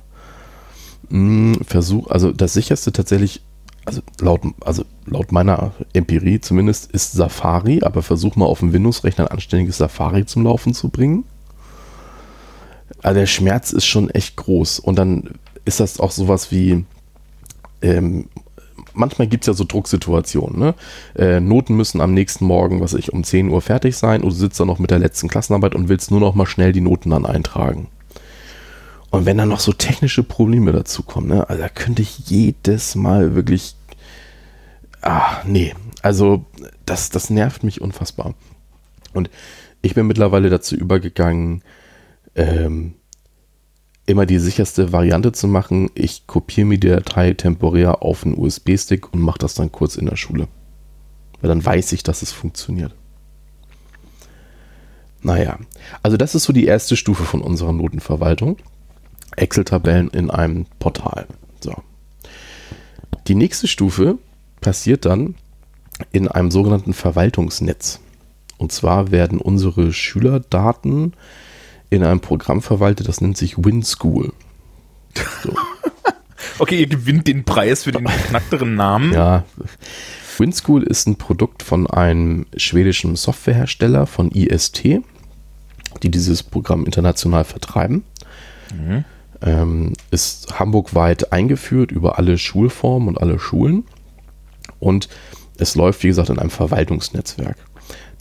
[1.09, 3.41] Hm, Versuch, also das sicherste tatsächlich
[3.85, 9.25] also laut, also laut meiner Empirie zumindest, ist Safari, aber versuch mal auf dem Windows-Rechner
[9.25, 11.23] ein anständiges Safari zum Laufen zu bringen.
[13.01, 14.79] Also der Schmerz ist schon echt groß.
[14.79, 16.85] Und dann ist das auch sowas wie,
[17.81, 18.29] ähm,
[18.93, 20.59] manchmal gibt es ja so Drucksituationen.
[20.59, 20.75] Ne?
[21.15, 24.35] Äh, Noten müssen am nächsten Morgen, was ich, um 10 Uhr fertig sein und du
[24.35, 27.11] sitzt dann noch mit der letzten Klassenarbeit und willst nur noch mal schnell die Noten
[27.11, 27.87] dann eintragen.
[29.15, 32.95] Und wenn dann noch so technische Probleme dazu kommen, ne, also da könnte ich jedes
[32.95, 33.77] Mal wirklich.
[35.01, 35.73] Ah, nee.
[36.01, 36.45] Also,
[36.85, 38.33] das, das nervt mich unfassbar.
[39.13, 39.29] Und
[39.81, 41.63] ich bin mittlerweile dazu übergegangen,
[42.35, 42.95] ähm,
[44.05, 45.89] immer die sicherste Variante zu machen.
[45.95, 50.07] Ich kopiere mir die Datei temporär auf einen USB-Stick und mache das dann kurz in
[50.07, 50.49] der Schule.
[51.39, 52.93] Weil dann weiß ich, dass es funktioniert.
[55.21, 55.57] Naja,
[56.03, 58.57] also das ist so die erste Stufe von unserer Notenverwaltung.
[59.35, 61.27] Excel-Tabellen in einem Portal.
[61.59, 61.75] So.
[63.27, 64.17] Die nächste Stufe
[64.61, 65.35] passiert dann
[66.11, 67.99] in einem sogenannten Verwaltungsnetz.
[68.57, 71.13] Und zwar werden unsere Schülerdaten
[71.89, 74.33] in einem Programm verwaltet, das nennt sich WinSchool.
[75.43, 75.53] So.
[76.59, 79.13] okay, ihr gewinnt den Preis für den knackteren Namen.
[79.13, 79.45] Ja.
[80.37, 84.99] WinSchool ist ein Produkt von einem schwedischen Softwarehersteller von IST,
[86.03, 88.03] die dieses Programm international vertreiben.
[88.73, 89.05] Mhm
[89.45, 93.85] ähm, ist hamburgweit eingeführt über alle Schulformen und alle Schulen.
[94.79, 95.07] Und
[95.57, 97.57] es läuft, wie gesagt, in einem Verwaltungsnetzwerk.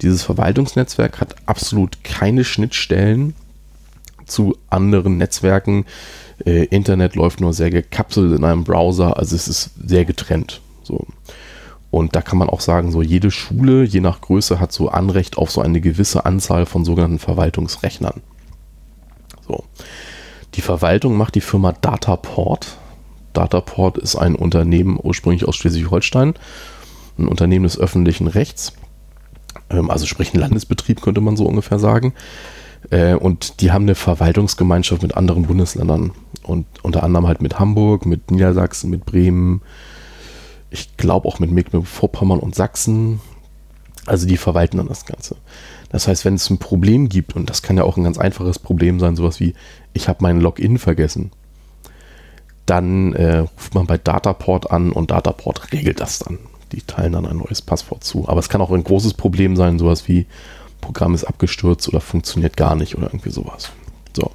[0.03, 3.35] Dieses Verwaltungsnetzwerk hat absolut keine Schnittstellen
[4.27, 5.87] zu anderen Netzwerken.
[6.45, 10.61] Äh, Internet läuft nur sehr gekapselt in einem Browser, also es ist sehr getrennt.
[10.83, 11.07] So.
[11.91, 15.39] Und da kann man auch sagen, so jede Schule, je nach Größe, hat so Anrecht
[15.39, 18.21] auf so eine gewisse Anzahl von sogenannten Verwaltungsrechnern.
[19.47, 19.65] So.
[20.55, 22.79] Die Verwaltung macht die Firma Dataport.
[23.33, 26.35] Dataport ist ein Unternehmen ursprünglich aus Schleswig-Holstein,
[27.19, 28.73] ein Unternehmen des öffentlichen Rechts,
[29.71, 32.15] ähm, also sprich ein Landesbetrieb könnte man so ungefähr sagen.
[32.91, 38.07] Äh, und die haben eine Verwaltungsgemeinschaft mit anderen Bundesländern und unter anderem halt mit Hamburg,
[38.07, 39.63] mit Niedersachsen, mit Bremen,
[40.71, 43.21] ich glaube auch mit Mecklenburg-Vorpommern und Sachsen.
[44.07, 45.37] Also die verwalten dann das Ganze.
[45.95, 48.59] Das heißt, wenn es ein Problem gibt, und das kann ja auch ein ganz einfaches
[48.59, 49.55] Problem sein, sowas wie,
[49.93, 51.31] ich habe meinen Login vergessen,
[52.67, 56.41] dann äh, ruft man bei Dataport an und Dataport regelt das dann.
[56.73, 58.29] Die teilen dann ein neues Passwort zu.
[58.29, 60.27] Aber es kann auch ein großes Problem sein, sowas wie
[60.81, 63.71] Programm ist abgestürzt oder funktioniert gar nicht oder irgendwie sowas.
[64.17, 64.33] So.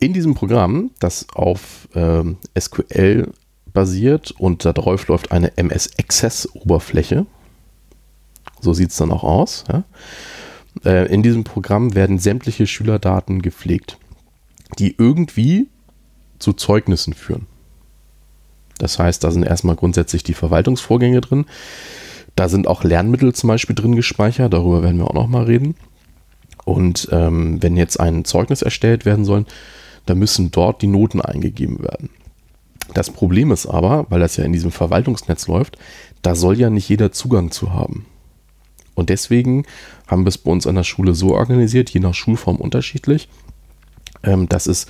[0.00, 3.32] In diesem Programm, das auf ähm, SQL
[3.72, 7.24] basiert und darauf läuft eine MS Access Oberfläche,
[8.60, 9.64] so sieht es dann auch aus.
[9.68, 9.84] Ja?
[10.84, 13.98] Äh, in diesem Programm werden sämtliche Schülerdaten gepflegt,
[14.78, 15.68] die irgendwie
[16.38, 17.46] zu Zeugnissen führen.
[18.78, 21.46] Das heißt, da sind erstmal grundsätzlich die Verwaltungsvorgänge drin.
[22.36, 25.74] Da sind auch Lernmittel zum Beispiel drin gespeichert, darüber werden wir auch nochmal reden.
[26.64, 29.46] Und ähm, wenn jetzt ein Zeugnis erstellt werden soll,
[30.06, 32.10] dann müssen dort die Noten eingegeben werden.
[32.94, 35.76] Das Problem ist aber, weil das ja in diesem Verwaltungsnetz läuft,
[36.22, 38.06] da soll ja nicht jeder Zugang zu haben.
[38.98, 39.64] Und deswegen
[40.08, 43.28] haben wir es bei uns an der Schule so organisiert, je nach Schulform unterschiedlich,
[44.24, 44.88] ähm, dass es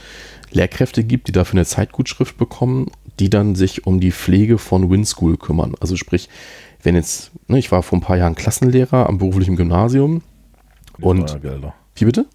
[0.51, 2.91] Lehrkräfte gibt, die dafür eine Zeitgutschrift bekommen,
[3.21, 5.75] die dann sich um die Pflege von WinSchool kümmern.
[5.81, 6.31] Also sprich,
[6.83, 10.23] wenn jetzt, ne, ich war vor ein paar Jahren Klassenlehrer am beruflichen Gymnasium
[11.01, 11.75] und Steuergelder.
[11.97, 12.27] wie bitte?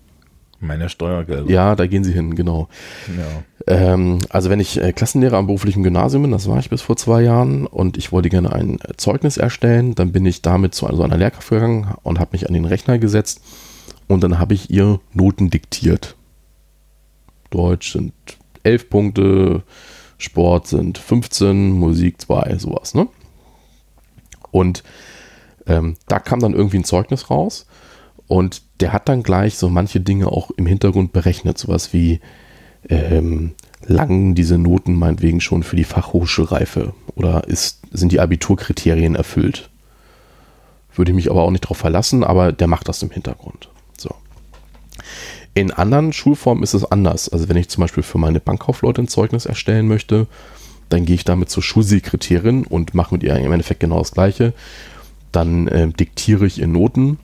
[0.64, 1.52] Meine Steuergelder.
[1.52, 2.70] Ja, da gehen sie hin, genau.
[3.18, 3.44] Ja.
[3.68, 6.96] Ähm, also wenn ich äh, Klassenlehrer am beruflichen Gymnasium bin, das war ich bis vor
[6.96, 10.88] zwei Jahren und ich wollte gerne ein äh, Zeugnis erstellen, dann bin ich damit zu
[10.90, 13.42] so einer Lehrkraft gegangen und habe mich an den Rechner gesetzt
[14.08, 16.16] und dann habe ich ihr Noten diktiert.
[17.50, 18.14] Deutsch sind
[18.64, 19.64] 11 Punkte,
[20.18, 23.08] Sport sind 15, Musik 2, sowas, ne?
[24.52, 24.84] Und
[25.68, 27.66] ähm, da kam dann irgendwie ein Zeugnis raus
[28.28, 32.20] und der hat dann gleich so manche Dinge auch im Hintergrund berechnet, sowas wie
[32.90, 33.54] ähm,
[33.86, 39.70] langen diese Noten meinetwegen schon für die Fachhochschulreife oder ist, sind die Abiturkriterien erfüllt?
[40.96, 43.70] Würde ich mich aber auch nicht darauf verlassen, aber der macht das im Hintergrund.
[43.98, 44.12] So.
[45.54, 47.30] In anderen Schulformen ist es anders.
[47.30, 50.28] Also wenn ich zum Beispiel für meine Bankkaufleute ein Zeugnis erstellen möchte,
[50.90, 54.54] dann gehe ich damit zur Schulsekretärin und mache mit ihr im Endeffekt genau das Gleiche.
[55.32, 57.18] Dann äh, diktiere ich ihr Noten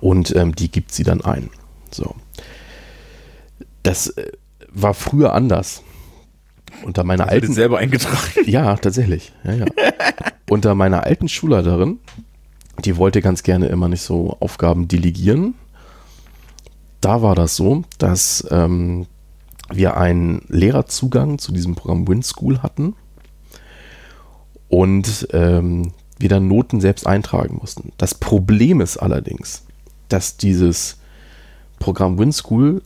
[0.00, 1.50] und ähm, die gibt sie dann ein.
[1.90, 2.14] So.
[3.82, 4.32] Das äh,
[4.68, 5.82] war früher anders.
[6.84, 8.46] Unter meiner das alten selber eingetragen?
[8.46, 9.32] ja, tatsächlich.
[9.44, 9.66] Ja, ja.
[10.48, 11.98] Unter meiner alten Schulleiterin,
[12.84, 15.54] die wollte ganz gerne immer nicht so Aufgaben delegieren.
[17.00, 19.06] Da war das so, dass ähm,
[19.70, 22.94] wir einen Lehrerzugang zu diesem Programm WinSchool hatten
[24.68, 27.92] und ähm, wir dann Noten selbst eintragen mussten.
[27.96, 29.64] Das Problem ist allerdings,
[30.12, 30.98] dass dieses
[31.78, 32.82] Programm WinSchool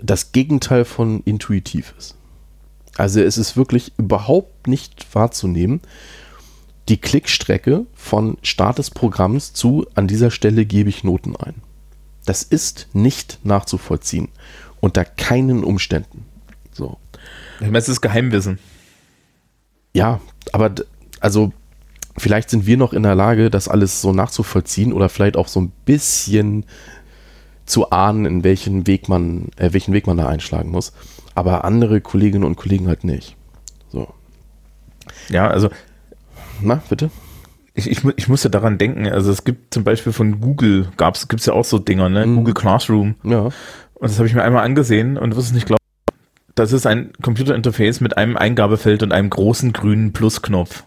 [0.00, 2.14] das Gegenteil von intuitiv ist.
[2.96, 5.80] Also es ist wirklich überhaupt nicht wahrzunehmen,
[6.88, 11.54] die Klickstrecke von Start des Programms zu an dieser Stelle gebe ich Noten ein.
[12.24, 14.28] Das ist nicht nachzuvollziehen.
[14.80, 16.24] Unter keinen Umständen.
[16.72, 16.98] So.
[17.60, 18.58] Ich meine, es ist Geheimwissen.
[19.92, 20.20] Ja,
[20.52, 20.74] aber
[21.20, 21.52] also
[22.20, 25.60] vielleicht sind wir noch in der Lage, das alles so nachzuvollziehen oder vielleicht auch so
[25.60, 26.64] ein bisschen
[27.66, 30.92] zu ahnen, in welchen Weg man, äh, welchen Weg man da einschlagen muss.
[31.34, 33.36] Aber andere Kolleginnen und Kollegen halt nicht.
[33.88, 34.08] So.
[35.28, 35.68] Ja, also
[36.60, 37.10] Na, bitte?
[37.78, 41.46] ich, ich, ich musste daran denken, also es gibt zum Beispiel von Google, gab's, gibt's
[41.46, 42.26] ja auch so Dinger, ne?
[42.26, 42.36] Mhm.
[42.36, 43.14] Google Classroom.
[43.22, 43.44] Ja.
[43.44, 43.52] Und
[44.00, 45.78] das habe ich mir einmal angesehen und wirst es nicht glauben.
[46.54, 50.84] Das ist ein Computerinterface mit einem Eingabefeld und einem großen grünen Plusknopf.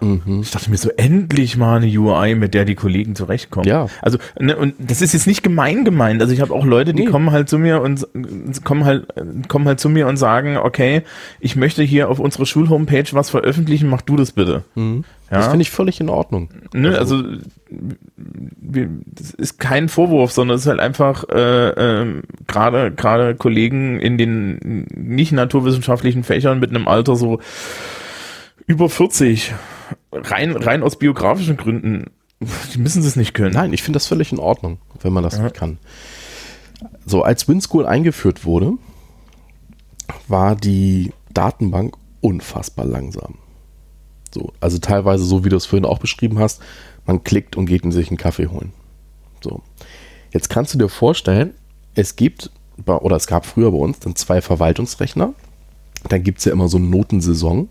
[0.00, 0.40] Mhm.
[0.42, 3.66] Ich dachte mir so, endlich mal eine UI, mit der die Kollegen zurechtkommen.
[3.68, 3.86] Ja.
[4.02, 6.20] Also, ne, und das ist jetzt nicht gemein gemeint.
[6.20, 7.10] Also ich habe auch Leute, die Nee.
[7.10, 8.06] kommen halt zu mir und
[8.64, 11.02] kommen halt, äh, kommen halt zu mir und sagen, okay,
[11.40, 14.64] ich möchte hier auf unserer Schulhomepage was veröffentlichen, mach du das bitte.
[14.74, 15.04] Mhm.
[15.30, 15.38] Ja.
[15.38, 16.48] Das finde ich völlig in Ordnung.
[16.72, 17.22] Ne, also
[17.68, 24.00] wir, das ist kein Vorwurf, sondern es ist halt einfach äh, ähm, gerade gerade Kollegen
[24.00, 27.40] in den nicht naturwissenschaftlichen Fächern mit einem Alter so
[28.66, 29.52] über 40
[30.12, 32.10] rein rein aus biografischen Gründen,
[32.74, 33.54] die müssen es nicht können.
[33.54, 35.44] Nein, ich finde das völlig in Ordnung, wenn man das Ja.
[35.44, 35.78] nicht kann.
[37.06, 38.72] So, als WinSchool eingeführt wurde,
[40.28, 43.36] war die Datenbank unfassbar langsam.
[44.32, 46.60] So, also teilweise so, wie du es vorhin auch beschrieben hast,
[47.06, 48.72] man klickt und geht in sich einen Kaffee holen.
[49.42, 49.62] So.
[50.32, 51.54] Jetzt kannst du dir vorstellen,
[51.94, 52.50] es gibt,
[52.86, 55.32] oder es gab früher bei uns dann zwei Verwaltungsrechner.
[56.08, 57.68] Dann gibt es ja immer so eine Notensaison.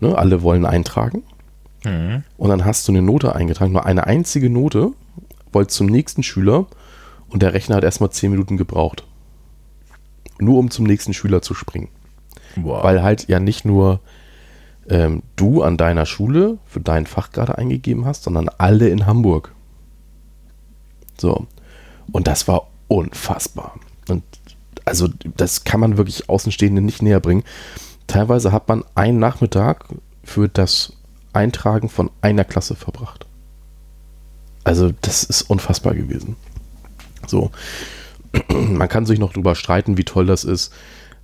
[0.00, 1.22] Ne, alle wollen eintragen.
[1.84, 2.24] Mhm.
[2.36, 4.92] Und dann hast du eine Note eingetragen, nur eine einzige Note,
[5.52, 6.66] wollt zum nächsten Schüler
[7.28, 9.04] und der Rechner hat erstmal 10 Minuten gebraucht.
[10.38, 11.88] Nur um zum nächsten Schüler zu springen.
[12.56, 12.82] Wow.
[12.82, 14.00] Weil halt ja nicht nur
[14.88, 19.52] ähm, du an deiner Schule für dein Fach gerade eingegeben hast, sondern alle in Hamburg.
[21.18, 21.46] So.
[22.12, 23.74] Und das war unfassbar.
[24.08, 24.22] Und
[24.84, 27.44] also das kann man wirklich Außenstehenden nicht näher bringen.
[28.06, 29.86] Teilweise hat man einen Nachmittag
[30.22, 30.92] für das
[31.34, 33.26] Eintragen von einer Klasse verbracht.
[34.64, 36.36] Also das ist unfassbar gewesen.
[37.26, 37.50] So.
[38.48, 40.72] Man kann sich noch drüber streiten, wie toll das ist,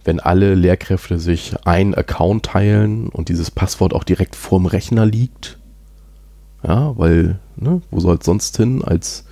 [0.05, 5.59] wenn alle Lehrkräfte sich einen Account teilen und dieses Passwort auch direkt vorm Rechner liegt.
[6.63, 9.25] Ja, weil, ne, wo soll es sonst hin als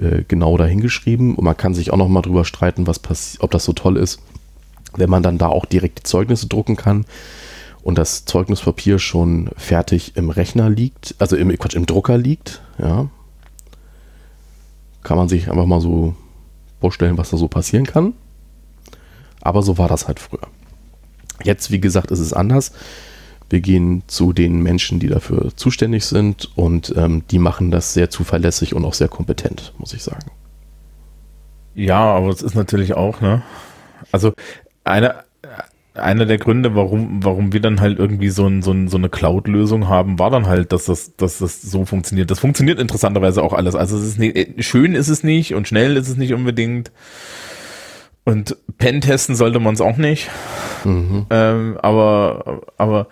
[0.00, 1.34] äh, genau dahingeschrieben?
[1.34, 3.00] Und man kann sich auch noch mal drüber streiten, was
[3.40, 4.20] ob das so toll ist,
[4.96, 7.04] wenn man dann da auch direkt die Zeugnisse drucken kann
[7.82, 13.08] und das Zeugnispapier schon fertig im Rechner liegt, also im, Quatsch, im Drucker liegt, ja.
[15.02, 16.14] Kann man sich einfach mal so
[16.80, 18.14] vorstellen, was da so passieren kann.
[19.40, 20.46] Aber so war das halt früher.
[21.42, 22.72] Jetzt, wie gesagt, ist es anders.
[23.50, 28.10] Wir gehen zu den Menschen, die dafür zuständig sind und ähm, die machen das sehr
[28.10, 30.30] zuverlässig und auch sehr kompetent, muss ich sagen.
[31.74, 33.42] Ja, aber es ist natürlich auch, ne?
[34.12, 34.32] Also
[34.84, 35.24] eine,
[35.94, 39.10] einer der Gründe, warum, warum wir dann halt irgendwie so, ein, so, ein, so eine
[39.10, 42.30] Cloud-Lösung haben, war dann halt, dass das, dass das so funktioniert.
[42.30, 43.74] Das funktioniert interessanterweise auch alles.
[43.74, 46.90] Also es ist nicht, schön ist es nicht und schnell ist es nicht unbedingt.
[48.24, 50.30] Und Pen testen sollte man es auch nicht.
[50.84, 51.26] Mhm.
[51.30, 53.08] Ähm, aber aber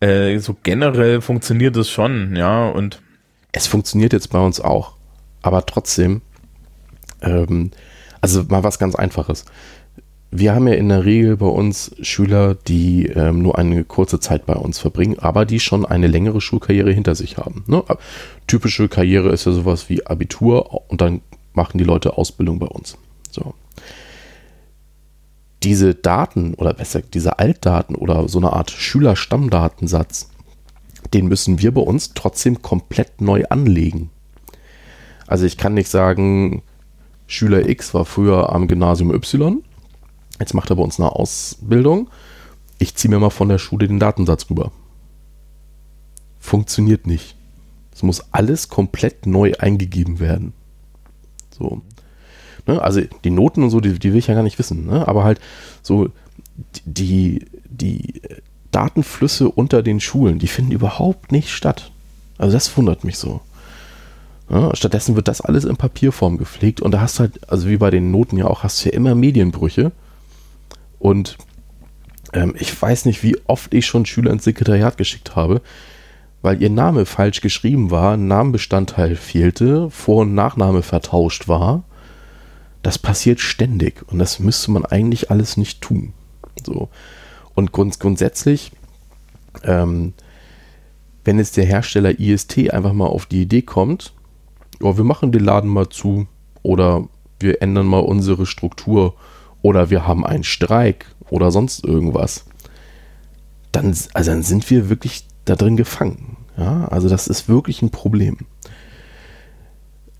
[0.00, 2.68] äh, so generell funktioniert es schon, ja.
[2.68, 3.00] Und
[3.52, 4.96] es funktioniert jetzt bei uns auch.
[5.42, 6.20] Aber trotzdem,
[7.22, 7.70] ähm,
[8.20, 9.46] also mal was ganz Einfaches
[10.36, 14.46] wir haben ja in der Regel bei uns Schüler, die ähm, nur eine kurze Zeit
[14.46, 17.62] bei uns verbringen, aber die schon eine längere Schulkarriere hinter sich haben.
[17.68, 17.84] Ne?
[18.48, 21.20] Typische Karriere ist ja sowas wie Abitur und dann
[21.52, 22.98] machen die Leute Ausbildung bei uns.
[23.30, 23.54] So.
[25.62, 30.30] Diese Daten oder besser diese Altdaten oder so eine Art Schülerstammdatensatz,
[31.12, 34.10] den müssen wir bei uns trotzdem komplett neu anlegen.
[35.28, 36.62] Also ich kann nicht sagen,
[37.28, 39.62] Schüler X war früher am Gymnasium Y
[40.44, 42.10] Jetzt macht er bei uns eine Ausbildung.
[42.76, 44.72] Ich ziehe mir mal von der Schule den Datensatz rüber.
[46.38, 47.34] Funktioniert nicht.
[47.94, 50.52] Es muss alles komplett neu eingegeben werden.
[51.50, 51.80] So.
[52.66, 52.82] Ne?
[52.82, 54.84] Also die Noten und so, die, die will ich ja gar nicht wissen.
[54.84, 55.08] Ne?
[55.08, 55.40] Aber halt
[55.80, 56.10] so
[56.84, 58.20] die, die
[58.70, 61.90] Datenflüsse unter den Schulen, die finden überhaupt nicht statt.
[62.36, 63.40] Also das wundert mich so.
[64.50, 67.78] Ja, stattdessen wird das alles in Papierform gepflegt und da hast du halt, also wie
[67.78, 69.90] bei den Noten ja auch, hast du ja immer Medienbrüche.
[70.98, 71.36] Und
[72.32, 75.60] ähm, ich weiß nicht, wie oft ich schon Schüler ins Sekretariat geschickt habe,
[76.42, 81.84] weil ihr Name falsch geschrieben war, Namenbestandteil fehlte, Vor- und Nachname vertauscht war.
[82.82, 86.12] Das passiert ständig und das müsste man eigentlich alles nicht tun.
[86.66, 86.90] So.
[87.54, 88.72] Und grund grundsätzlich,
[89.62, 90.12] ähm,
[91.24, 94.12] wenn jetzt der Hersteller IST einfach mal auf die Idee kommt,
[94.82, 96.26] oh, wir machen den Laden mal zu
[96.62, 97.08] oder
[97.40, 99.14] wir ändern mal unsere Struktur
[99.64, 102.44] oder wir haben einen Streik oder sonst irgendwas,
[103.72, 106.36] dann, also dann sind wir wirklich da drin gefangen.
[106.58, 108.36] Ja, also das ist wirklich ein Problem.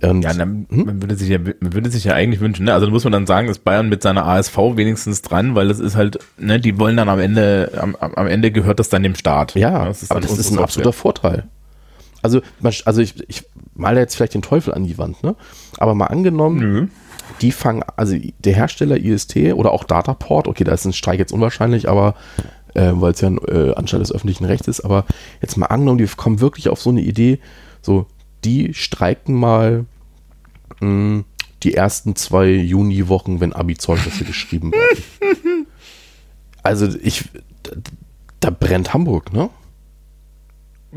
[0.00, 0.86] Und, ja, dann, hm?
[0.86, 2.72] man, würde sich ja, man würde sich ja eigentlich wünschen, ne?
[2.72, 5.94] also muss man dann sagen, ist Bayern mit seiner ASV wenigstens dran, weil das ist
[5.94, 9.54] halt, ne, die wollen dann am Ende, am, am Ende gehört das dann dem Staat.
[9.54, 11.44] Ja, das aber das ist ein absoluter Vorteil.
[12.22, 12.40] Also,
[12.86, 15.36] also ich, ich male jetzt vielleicht den Teufel an die Wand, ne?
[15.76, 16.86] Aber mal angenommen, Nö
[17.40, 21.32] die fangen, also der Hersteller IST oder auch Dataport, okay, da ist ein Streik jetzt
[21.32, 22.14] unwahrscheinlich, aber
[22.74, 25.04] äh, weil es ja ein äh, Anstalt des öffentlichen Rechts ist, aber
[25.40, 27.38] jetzt mal angenommen, die kommen wirklich auf so eine Idee,
[27.82, 28.06] so,
[28.44, 29.86] die streiken mal
[30.80, 31.24] mh, hm,
[31.62, 35.66] die ersten zwei Juniwochen, wenn Abi-Zeugnisse geschrieben werden.
[36.62, 37.24] Also ich,
[38.40, 39.50] da brennt Hamburg, ne?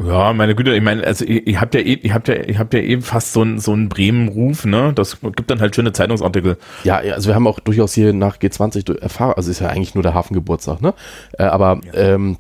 [0.04, 2.74] Ja, meine Güte, ich meine, also ihr, ihr habt ja, ihr habt ja, ihr habt
[2.74, 4.93] ja eben fast so einen so einen Bremen-Ruf, ne?
[4.93, 6.58] Das gibt dann halt schöne Zeitungsartikel.
[6.84, 10.04] Ja, also wir haben auch durchaus hier nach G20 erfahren, also ist ja eigentlich nur
[10.04, 10.93] der Hafengeburtstag, ne?
[11.38, 11.93] Äh, aber ja.
[11.93, 12.38] ähm,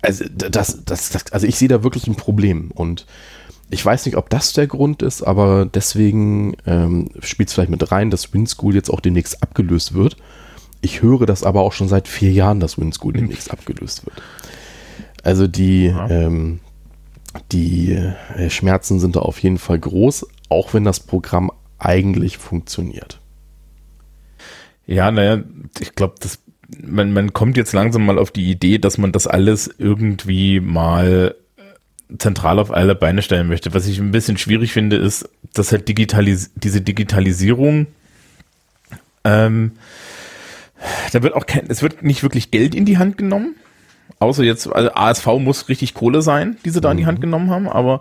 [0.00, 3.06] also das, das, das, also ich sehe da wirklich ein Problem und
[3.70, 7.90] ich weiß nicht, ob das der Grund ist, aber deswegen ähm, spielt es vielleicht mit
[7.90, 10.16] rein, dass WinSchool jetzt auch demnächst abgelöst wird.
[10.82, 14.20] Ich höre das aber auch schon seit vier Jahren, dass WinSchool demnächst abgelöst wird.
[15.22, 16.60] Also die, ähm,
[17.50, 23.20] die äh, Schmerzen sind da auf jeden Fall groß, auch wenn das Programm eigentlich funktioniert.
[24.86, 25.42] Ja, naja,
[25.80, 26.14] ich glaube,
[26.82, 31.34] man, man kommt jetzt langsam mal auf die Idee, dass man das alles irgendwie mal
[31.56, 33.74] äh, zentral auf alle Beine stellen möchte.
[33.74, 37.86] Was ich ein bisschen schwierig finde, ist, dass halt digitalis diese Digitalisierung,
[39.24, 39.72] ähm,
[41.12, 43.54] da wird auch kein, es wird nicht wirklich Geld in die Hand genommen
[44.18, 47.22] außer jetzt, also ASV muss richtig Kohle sein, die sie da in die Hand mhm.
[47.22, 48.00] genommen haben, aber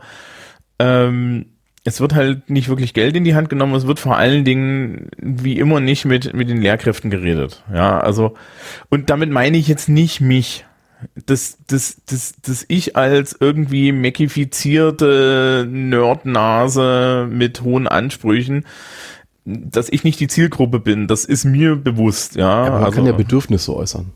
[0.79, 1.45] ähm,
[1.83, 5.09] es wird halt nicht wirklich Geld in die Hand genommen, es wird vor allen Dingen
[5.17, 7.63] wie immer nicht mit, mit den Lehrkräften geredet.
[7.73, 8.35] Ja, also,
[8.89, 10.65] und damit meine ich jetzt nicht mich.
[11.25, 18.65] Das, das, das, das ich als irgendwie mekifizierte Nerdnase mit hohen Ansprüchen,
[19.45, 22.41] dass ich nicht die Zielgruppe bin, das ist mir bewusst, ja.
[22.41, 24.11] ja aber man also, kann ja Bedürfnisse äußern.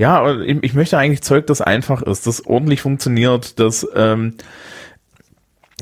[0.00, 4.32] Ja, ich möchte eigentlich Zeug, das einfach ist, das ordentlich funktioniert, das, ähm,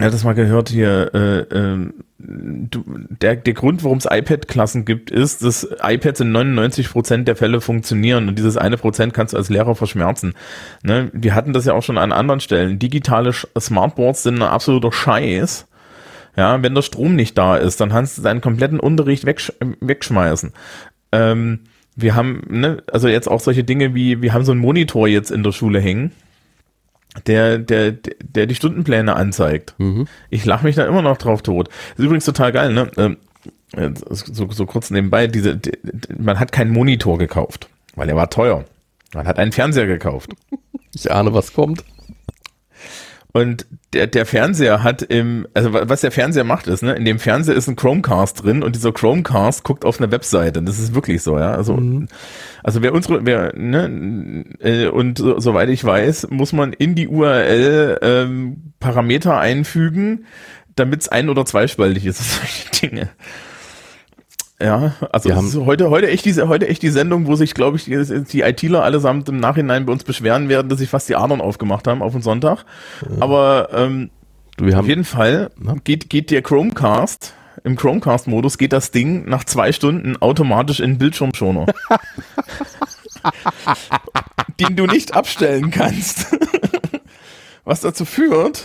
[0.00, 5.12] ja, das mal gehört hier, äh, äh, du, der, der Grund, warum es iPad-Klassen gibt,
[5.12, 9.36] ist, dass iPads in 99 Prozent der Fälle funktionieren und dieses eine Prozent kannst du
[9.36, 10.34] als Lehrer verschmerzen.
[10.82, 11.12] Ne?
[11.12, 12.80] Wir hatten das ja auch schon an anderen Stellen.
[12.80, 15.68] Digitale Smartboards sind ein absoluter Scheiß.
[16.36, 20.52] Ja, wenn der Strom nicht da ist, dann kannst du deinen kompletten Unterricht wegsch wegschmeißen.
[21.12, 21.60] Ähm,
[22.00, 25.32] wir haben, ne, also jetzt auch solche Dinge wie, wir haben so einen Monitor jetzt
[25.32, 26.12] in der Schule hängen,
[27.26, 29.74] der, der, der die Stundenpläne anzeigt.
[29.78, 30.06] Mhm.
[30.30, 31.68] Ich lache mich da immer noch drauf tot.
[31.96, 32.90] ist übrigens total geil, ne?
[32.96, 33.16] Ähm,
[33.72, 35.72] äh, so, so kurz nebenbei, diese, die,
[36.16, 38.64] man hat keinen Monitor gekauft, weil er war teuer.
[39.12, 40.34] Man hat einen Fernseher gekauft.
[40.94, 41.82] Ich ahne, was kommt.
[43.32, 47.18] Und der, der Fernseher hat im, also was der Fernseher macht ist, ne, in dem
[47.18, 50.62] Fernseher ist ein Chromecast drin und dieser Chromecast guckt auf eine Webseite.
[50.62, 51.52] Das ist wirklich so, ja.
[51.52, 52.08] Also, mhm.
[52.62, 57.06] also wer unsere, wer, ne, äh, und so, soweit ich weiß, muss man in die
[57.08, 60.24] URL ähm, Parameter einfügen,
[60.74, 63.10] damit es ein- oder zweispaltig ist, solche Dinge.
[64.60, 68.24] Ja, also heute, heute echt diese, heute echt die Sendung, wo sich, glaube ich, die,
[68.24, 71.86] die ITler allesamt im Nachhinein bei uns beschweren werden, dass sich fast die Adern aufgemacht
[71.86, 72.64] haben auf den Sonntag.
[73.02, 73.22] Ja.
[73.22, 74.10] Aber ähm,
[74.58, 75.50] wir haben, auf jeden Fall
[75.84, 81.66] geht, geht der Chromecast, im Chromecast-Modus geht das Ding nach zwei Stunden automatisch in Bildschirmschoner.
[84.60, 86.36] den du nicht abstellen kannst.
[87.64, 88.64] Was dazu führt,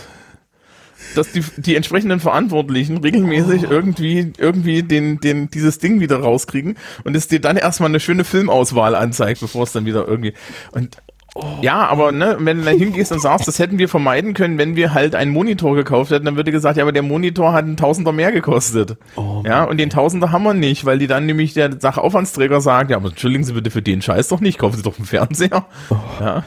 [1.14, 3.70] dass die, die entsprechenden Verantwortlichen regelmäßig oh.
[3.70, 8.24] irgendwie, irgendwie den, den, dieses Ding wieder rauskriegen und es dir dann erstmal eine schöne
[8.24, 10.34] Filmauswahl anzeigt, bevor es dann wieder irgendwie,
[10.72, 10.98] und
[11.36, 11.44] Oh.
[11.62, 14.76] Ja, aber ne, wenn du da hingehst und sagst, das hätten wir vermeiden können, wenn
[14.76, 17.76] wir halt einen Monitor gekauft hätten, dann würde gesagt, ja, aber der Monitor hat einen
[17.76, 18.96] Tausender mehr gekostet.
[19.16, 22.92] Oh, ja, und den Tausender haben wir nicht, weil die dann nämlich der Sachaufwandsträger sagt,
[22.92, 25.66] ja, aber entschuldigen Sie bitte für den Scheiß doch nicht, kaufen Sie doch einen Fernseher.
[25.90, 25.96] Oh.
[26.20, 26.44] Ja.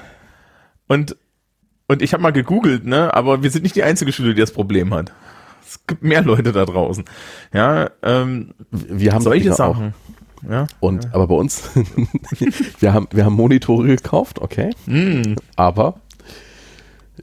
[0.87, 1.17] Und
[1.87, 4.51] und ich habe mal gegoogelt, ne, aber wir sind nicht die einzige Schule, die das
[4.51, 5.11] Problem hat.
[5.65, 7.03] Es gibt mehr Leute da draußen.
[7.53, 9.93] Ja, ähm, wir haben solche Sachen.
[9.93, 10.49] Auch.
[10.49, 11.09] Ja, und ja.
[11.13, 11.69] aber bei uns,
[12.79, 14.69] wir haben wir haben Monitore gekauft, okay.
[14.85, 15.35] Mm.
[15.55, 15.99] Aber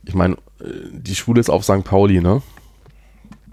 [0.04, 0.36] ich meine,
[0.92, 1.84] die Schule ist auf St.
[1.84, 2.42] Pauli, ne?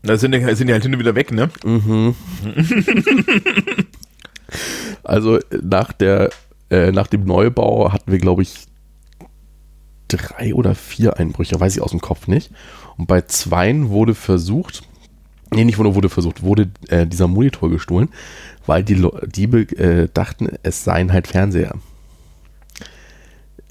[0.03, 1.49] Da sind die, sind die halt hin wieder weg, ne?
[1.63, 2.15] Mhm.
[5.03, 6.31] also nach der
[6.69, 8.65] äh, nach dem Neubau hatten wir, glaube ich,
[10.17, 12.51] drei oder vier Einbrüche, weiß ich aus dem Kopf nicht.
[12.97, 14.83] Und bei zweien wurde versucht,
[15.53, 18.09] nee, nicht wurde, versucht, wurde äh, dieser Monitor gestohlen,
[18.65, 21.75] weil die Diebe äh, dachten, es seien halt Fernseher.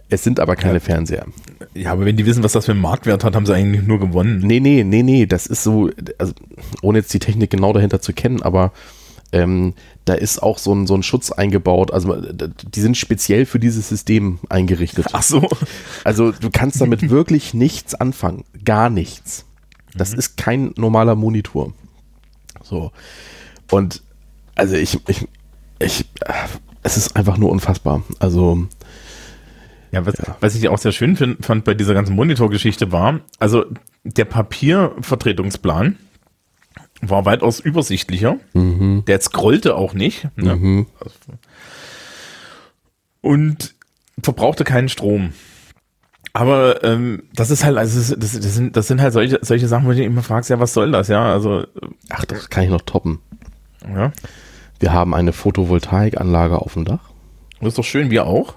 [0.09, 0.81] Es sind aber keine ja.
[0.81, 1.27] Fernseher.
[1.75, 4.01] Ja, aber wenn die wissen, was das für einen Marktwert hat, haben sie eigentlich nur
[4.01, 4.41] gewonnen.
[4.43, 5.89] Nee, nee, nee, nee, das ist so,
[6.19, 6.33] also
[6.83, 8.73] ohne jetzt die Technik genau dahinter zu kennen, aber
[9.33, 9.75] ähm,
[10.05, 11.93] da ist auch so ein, so ein Schutz eingebaut.
[11.93, 15.07] Also die sind speziell für dieses System eingerichtet.
[15.13, 15.49] Ach so.
[16.05, 18.45] Also du kannst damit wirklich nichts anfangen.
[18.65, 19.47] Gar nichts.
[19.95, 20.19] Das mhm.
[20.19, 21.73] ist kein normaler Monitor.
[22.63, 22.93] So.
[23.71, 24.03] Und
[24.55, 25.27] also ich, ich,
[25.79, 26.07] ich,
[26.83, 28.03] es ist einfach nur unfassbar.
[28.19, 28.67] Also.
[29.93, 30.37] Ja, was, ja.
[30.41, 33.65] was ich auch sehr schön find, fand bei dieser ganzen Monitorgeschichte war, also
[34.05, 35.97] der Papiervertretungsplan,
[37.01, 38.37] war weitaus übersichtlicher.
[38.53, 39.05] Mhm.
[39.07, 40.29] Der scrollte auch nicht.
[40.37, 40.57] Ne?
[40.57, 40.87] Mhm.
[43.21, 43.75] Und
[44.23, 45.33] verbrauchte keinen Strom.
[46.33, 49.87] Aber ähm, das ist halt, also das, das, sind, das sind halt solche, solche Sachen,
[49.87, 51.33] wo du immer fragst, ja, was soll das, ja?
[51.33, 51.65] Also,
[52.09, 53.19] ach, das kann ich noch toppen.
[53.83, 54.13] Ja.
[54.79, 57.11] Wir haben eine Photovoltaikanlage auf dem Dach.
[57.59, 58.55] Das ist doch schön, wir auch.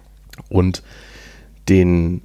[0.50, 0.84] Und
[1.68, 2.22] den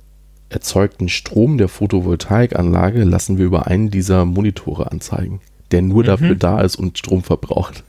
[0.50, 5.40] erzeugten Strom der Photovoltaikanlage lassen wir über einen dieser Monitore anzeigen
[5.70, 6.06] der nur mhm.
[6.06, 7.84] dafür da ist und Strom verbraucht.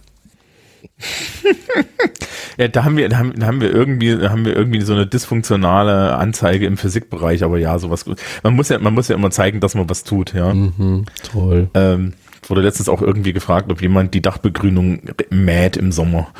[2.57, 5.07] ja, da haben wir, da haben, da haben wir irgendwie, haben wir irgendwie so eine
[5.07, 8.05] dysfunktionale Anzeige im Physikbereich, aber ja, sowas.
[8.43, 10.53] Man muss ja, man muss ja immer zeigen, dass man was tut, ja.
[10.53, 11.69] Mhm, toll.
[11.73, 12.13] Ähm,
[12.49, 16.27] wurde letztens auch irgendwie gefragt, ob jemand die Dachbegrünung mäht im Sommer.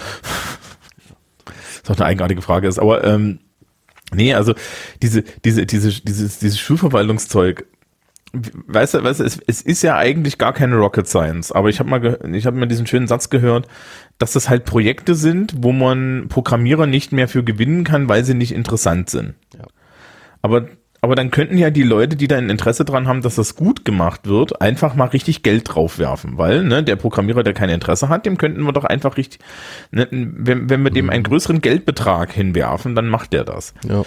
[1.83, 3.39] Was auch eine eigenartige Frage ist, aber ähm,
[4.13, 4.53] nee, also
[5.01, 7.65] diese, diese, diese, dieses, dieses Schulverwaltungszeug,
[8.33, 11.79] weißt du, weißt du es, es ist ja eigentlich gar keine Rocket Science, aber ich
[11.79, 13.67] habe mal, ich habe mal diesen schönen Satz gehört,
[14.17, 18.35] dass das halt Projekte sind, wo man Programmierer nicht mehr für gewinnen kann, weil sie
[18.35, 19.35] nicht interessant sind.
[19.55, 19.65] Ja.
[20.41, 20.67] Aber
[21.01, 23.85] aber dann könnten ja die Leute, die da ein Interesse dran haben, dass das gut
[23.85, 28.25] gemacht wird, einfach mal richtig Geld draufwerfen, weil ne, der Programmierer, der kein Interesse hat,
[28.25, 29.39] dem könnten wir doch einfach richtig,
[29.91, 33.73] ne, wenn, wenn wir dem einen größeren Geldbetrag hinwerfen, dann macht der das.
[33.87, 34.03] Ja.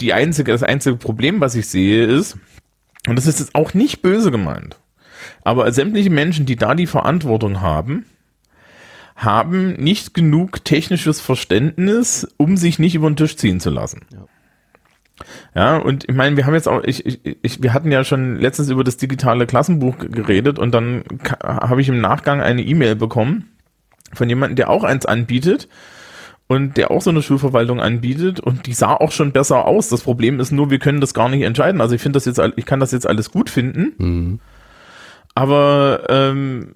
[0.00, 2.38] Die einzige, das einzige Problem, was ich sehe, ist,
[3.08, 4.78] und das ist jetzt auch nicht böse gemeint,
[5.44, 8.06] aber sämtliche Menschen, die da die Verantwortung haben,
[9.16, 14.06] haben nicht genug technisches Verständnis, um sich nicht über den Tisch ziehen zu lassen.
[14.12, 14.26] Ja.
[15.54, 18.36] Ja, und ich meine, wir haben jetzt auch, ich, ich, ich, wir hatten ja schon
[18.36, 21.04] letztens über das digitale Klassenbuch geredet und dann
[21.42, 23.50] habe ich im Nachgang eine E-Mail bekommen
[24.12, 25.68] von jemandem, der auch eins anbietet
[26.52, 29.88] und der auch so eine Schulverwaltung anbietet und die sah auch schon besser aus.
[29.88, 31.80] Das Problem ist nur, wir können das gar nicht entscheiden.
[31.80, 34.40] Also ich finde das jetzt, ich kann das jetzt alles gut finden, mhm.
[35.34, 36.74] aber ähm,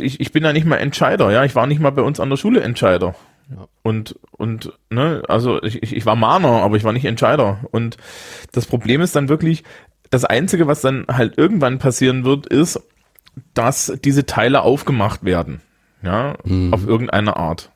[0.00, 1.32] ich, ich bin da nicht mal Entscheider.
[1.32, 3.16] Ja, ich war nicht mal bei uns an der Schule Entscheider.
[3.50, 3.66] Ja.
[3.82, 7.60] Und, und, ne, also ich, ich war Mahner, aber ich war nicht Entscheider.
[7.72, 7.96] Und
[8.52, 9.64] das Problem ist dann wirklich,
[10.10, 12.80] das Einzige, was dann halt irgendwann passieren wird, ist,
[13.54, 15.60] dass diese Teile aufgemacht werden.
[16.02, 16.72] Ja, mhm.
[16.72, 17.72] auf irgendeine Art.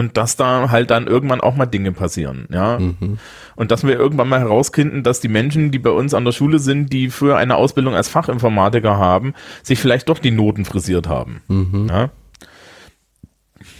[0.00, 2.78] Und dass da halt dann irgendwann auch mal Dinge passieren, ja.
[2.78, 3.18] Mhm.
[3.54, 6.58] Und dass wir irgendwann mal herauskriegen, dass die Menschen, die bei uns an der Schule
[6.58, 11.42] sind, die für eine Ausbildung als Fachinformatiker haben, sich vielleicht doch die Noten frisiert haben.
[11.48, 11.88] Mhm.
[11.90, 12.10] Ja.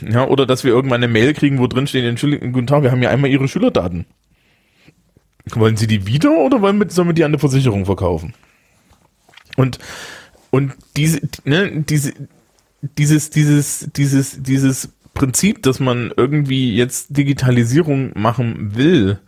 [0.07, 2.91] Ja, oder dass wir irgendwann eine Mail kriegen, wo drin steht, Entschuldigung, guten Tag, wir
[2.91, 4.05] haben ja einmal Ihre Schülerdaten.
[5.55, 8.35] Wollen Sie die wieder oder wollen wir, sollen wir die an eine Versicherung verkaufen?
[9.57, 9.79] Und,
[10.51, 12.12] und diese, ne, diese,
[12.99, 14.91] dieses, dieses, dieses, dieses
[15.21, 19.18] Prinzip, dass man irgendwie jetzt Digitalisierung machen will,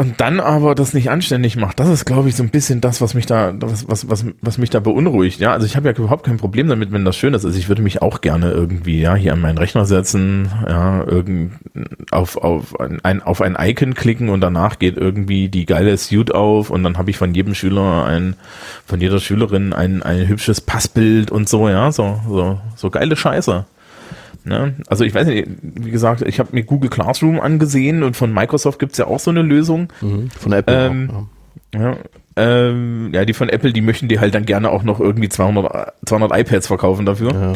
[0.00, 3.00] und dann aber das nicht anständig macht, das ist, glaube ich, so ein bisschen das,
[3.00, 5.40] was mich da, was, was, was, was mich da beunruhigt.
[5.40, 7.44] Ja, also ich habe ja überhaupt kein Problem damit, wenn das schön ist.
[7.44, 11.04] Also ich würde mich auch gerne irgendwie, ja, hier an meinen Rechner setzen, ja,
[12.12, 16.70] auf, auf ein, auf ein Icon klicken und danach geht irgendwie die geile Suite auf
[16.70, 18.36] und dann habe ich von jedem Schüler ein,
[18.84, 23.66] von jeder Schülerin ein, ein hübsches Passbild und so, ja, so, so, so geile Scheiße.
[24.48, 24.74] Ne?
[24.86, 28.78] Also ich weiß nicht, wie gesagt, ich habe mir Google Classroom angesehen und von Microsoft
[28.78, 29.92] gibt es ja auch so eine Lösung.
[30.00, 31.14] Mhm, von Apple ähm, auch,
[31.74, 31.80] ja.
[31.80, 31.96] Ja,
[32.36, 35.92] ähm, ja, die von Apple, die möchten die halt dann gerne auch noch irgendwie 200,
[36.06, 37.32] 200 iPads verkaufen dafür.
[37.32, 37.52] Ja.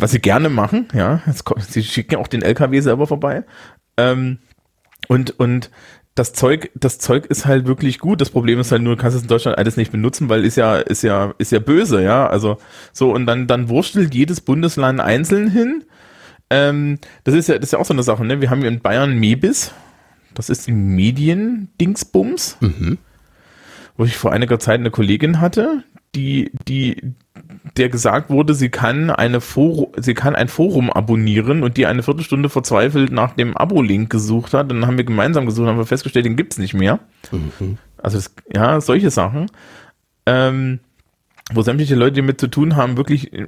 [0.00, 1.22] was sie gerne machen, ja.
[1.68, 3.44] Sie schicken auch den LKW selber vorbei.
[3.96, 4.38] Ähm,
[5.08, 5.70] und, und
[6.14, 8.20] das Zeug, das Zeug ist halt wirklich gut.
[8.20, 10.56] Das Problem ist halt nur, du kannst es in Deutschland alles nicht benutzen, weil ist
[10.56, 12.28] ja, ist ja, ist ja böse, ja.
[12.28, 12.58] Also
[12.92, 15.84] so und dann, dann wurstelt jedes Bundesland einzeln hin.
[16.50, 18.24] Ähm, das ist ja, das ist ja auch so eine Sache.
[18.24, 18.40] Ne?
[18.40, 19.72] Wir haben hier in Bayern Mebis.
[20.34, 22.98] Das ist die Medien-Dingsbums, mhm.
[23.96, 25.84] wo ich vor einiger Zeit eine Kollegin hatte,
[26.14, 27.14] die, die,
[27.76, 32.02] der gesagt wurde, sie kann eine Forum, sie kann ein Forum abonnieren und die eine
[32.02, 34.70] Viertelstunde verzweifelt nach dem Abo-Link gesucht hat.
[34.70, 37.00] Dann haben wir gemeinsam gesucht, haben wir festgestellt, den gibt's nicht mehr.
[37.32, 37.78] Mhm.
[37.98, 39.46] Also das, ja, solche Sachen.
[40.26, 40.80] Ähm,
[41.52, 43.46] wo sämtliche Leute, die mit zu tun haben, wirklich äh,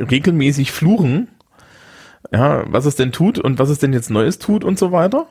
[0.00, 1.28] regelmäßig fluchen,
[2.32, 5.26] ja, was es denn tut und was es denn jetzt Neues tut und so weiter.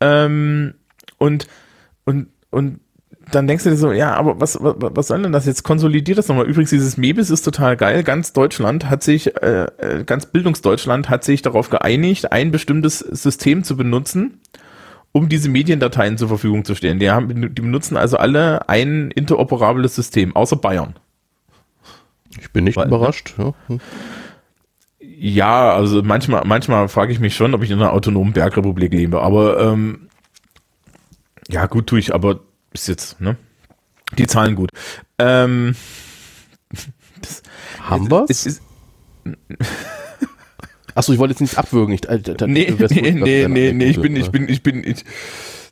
[0.00, 0.74] Ähm,
[1.18, 1.48] und,
[2.04, 2.80] und, und
[3.30, 5.62] dann denkst du dir so, ja, aber was, was, was soll denn das jetzt?
[5.62, 6.46] Konsolidiert das nochmal.
[6.46, 8.02] Übrigens, dieses Mebis ist total geil.
[8.02, 13.64] Ganz Deutschland hat sich, äh, äh, ganz Bildungsdeutschland hat sich darauf geeinigt, ein bestimmtes System
[13.64, 14.40] zu benutzen,
[15.12, 16.98] um diese Mediendateien zur Verfügung zu stellen.
[16.98, 20.94] Die, haben, die benutzen also alle ein interoperables System, außer Bayern.
[22.38, 23.34] Ich bin nicht Weil, überrascht.
[23.38, 23.54] Ja.
[23.66, 23.80] Hm.
[25.00, 29.22] ja, also manchmal, manchmal frage ich mich schon, ob ich in einer autonomen Bergrepublik lebe,
[29.22, 30.08] aber ähm,
[31.48, 32.40] ja, gut tue ich, aber
[32.72, 33.36] ist jetzt, ne?
[34.16, 34.70] Die Zahlen gut.
[35.18, 35.74] Ähm,
[37.20, 37.42] das,
[37.80, 38.60] Haben wir es?
[40.94, 41.94] Achso, ich wollte jetzt nicht abwürgen.
[41.94, 45.04] Ich, äh, nee, nee, nee, nee, nee, ich bin, ich bin, ich bin, ich,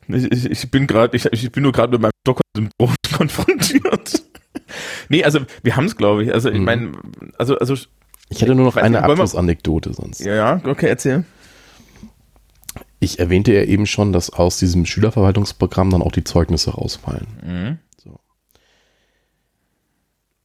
[0.07, 4.23] ich, ich bin gerade, ich, ich bin nur gerade mit meinem Stockholm-Syndrom konfrontiert.
[5.09, 6.33] nee, also wir haben es, glaube ich.
[6.33, 6.65] Also ich mhm.
[6.65, 6.91] meine,
[7.37, 7.75] also, also
[8.29, 10.21] ich hätte nur noch eine Abschlussanekdote sonst.
[10.21, 11.25] Ja, ja, okay, erzähl.
[12.99, 17.27] Ich erwähnte ja eben schon, dass aus diesem Schülerverwaltungsprogramm dann auch die Zeugnisse rausfallen.
[17.43, 17.77] Mhm.
[18.03, 18.19] So.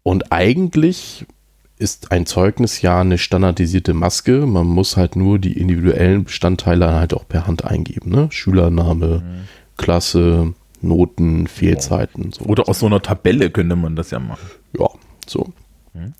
[0.03, 1.27] Und eigentlich
[1.79, 4.47] ist ein Zeugnis ja eine standardisierte Maske.
[4.47, 8.11] Man muss halt nur die individuellen Bestandteile halt auch per Hand eingeben.
[8.11, 8.29] Ne?
[8.31, 9.49] Schülername, mhm.
[9.77, 12.33] Klasse, Noten, Fehlzeiten.
[12.33, 12.45] So.
[12.45, 14.49] Oder aus so einer Tabelle könnte man das ja machen.
[14.79, 14.89] Ja,
[15.27, 15.53] so.
[15.95, 16.13] Mhm.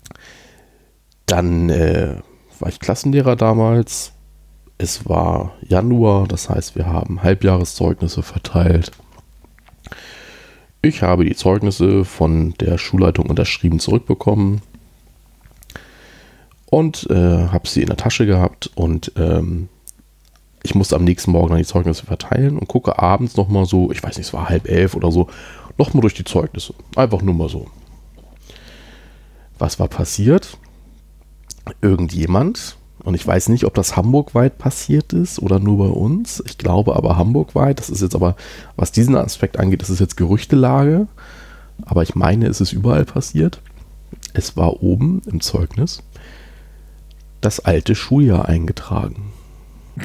[1.25, 2.15] Dann äh,
[2.59, 4.13] war ich Klassenlehrer damals
[4.77, 8.91] es war Januar, das heißt, wir haben Halbjahreszeugnisse verteilt.
[10.81, 14.61] Ich habe die Zeugnisse von der Schulleitung unterschrieben zurückbekommen
[16.65, 19.69] und äh, habe sie in der Tasche gehabt und ähm,
[20.63, 24.01] ich musste am nächsten Morgen dann die Zeugnisse verteilen und gucke abends nochmal so, ich
[24.01, 25.27] weiß nicht, es war halb elf oder so,
[25.77, 26.73] nochmal durch die Zeugnisse.
[26.95, 27.67] Einfach nur mal so.
[29.59, 30.57] Was war passiert?
[31.81, 36.41] Irgendjemand und ich weiß nicht, ob das hamburgweit passiert ist oder nur bei uns.
[36.45, 37.79] Ich glaube aber hamburgweit.
[37.79, 38.37] Das ist jetzt aber,
[38.77, 41.07] was diesen Aspekt angeht, das ist jetzt Gerüchtelage.
[41.85, 43.61] Aber ich meine, es ist überall passiert.
[44.33, 46.01] Es war oben im Zeugnis
[47.41, 49.33] das alte Schuljahr eingetragen.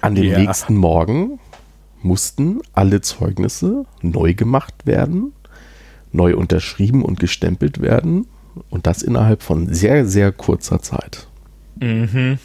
[0.00, 0.38] An dem ja.
[0.38, 1.38] nächsten Morgen
[2.02, 5.34] mussten alle Zeugnisse neu gemacht werden
[6.12, 8.26] neu unterschrieben und gestempelt werden.
[8.68, 11.28] Und das innerhalb von sehr, sehr kurzer Zeit.
[11.80, 12.38] Mhm.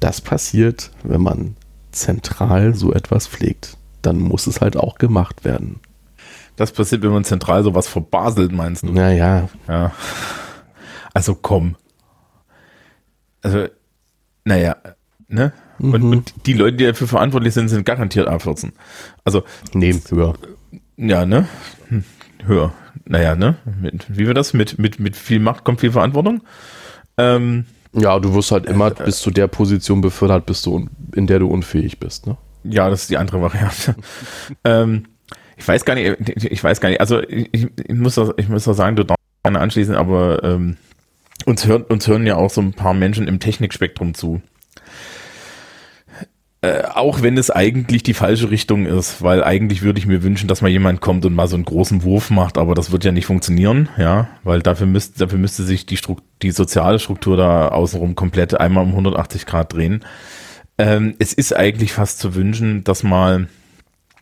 [0.00, 1.56] Das passiert, wenn man
[1.90, 3.76] zentral so etwas pflegt.
[4.02, 5.80] Dann muss es halt auch gemacht werden.
[6.56, 8.92] Das passiert, wenn man zentral sowas verbaselt, meinst du?
[8.92, 9.48] Naja.
[9.66, 9.92] Ja.
[11.12, 11.76] Also komm.
[13.42, 13.66] Also,
[14.44, 14.76] naja,
[15.28, 15.52] ne?
[15.78, 16.10] Und, Mhm.
[16.12, 18.72] und die Leute, die dafür verantwortlich sind, sind garantiert A14.
[19.24, 19.42] Also,
[19.72, 20.34] Nee, höher.
[20.96, 21.48] ja, ne?
[21.88, 22.04] Hm,
[22.46, 22.72] Höher.
[23.04, 23.56] Naja, ne?
[23.80, 24.52] Mit, wie wir das?
[24.52, 26.42] Mit, mit, mit viel Macht kommt viel Verantwortung.
[27.18, 31.38] Ähm, Ja, du wirst halt immer bis zu der Position befördert, bis du in der
[31.38, 32.36] du unfähig bist, ne?
[32.64, 33.94] ja, das ist die andere Variante.
[34.64, 35.04] ähm,
[35.56, 38.64] ich weiß gar nicht, ich weiß gar nicht, also ich, ich muss das, ich muss
[38.64, 40.76] das sagen, du darfst gerne anschließen, aber ähm,
[41.46, 44.42] uns hören, uns hören ja auch so ein paar Menschen im Technikspektrum zu.
[46.64, 50.48] Äh, auch wenn es eigentlich die falsche Richtung ist, weil eigentlich würde ich mir wünschen,
[50.48, 53.12] dass mal jemand kommt und mal so einen großen Wurf macht, aber das wird ja
[53.12, 55.98] nicht funktionieren, ja, weil dafür müsste, dafür müsste sich die,
[56.40, 60.06] die soziale Struktur da außenrum komplett einmal um 180 Grad drehen.
[60.78, 63.48] Ähm, es ist eigentlich fast zu wünschen, dass mal,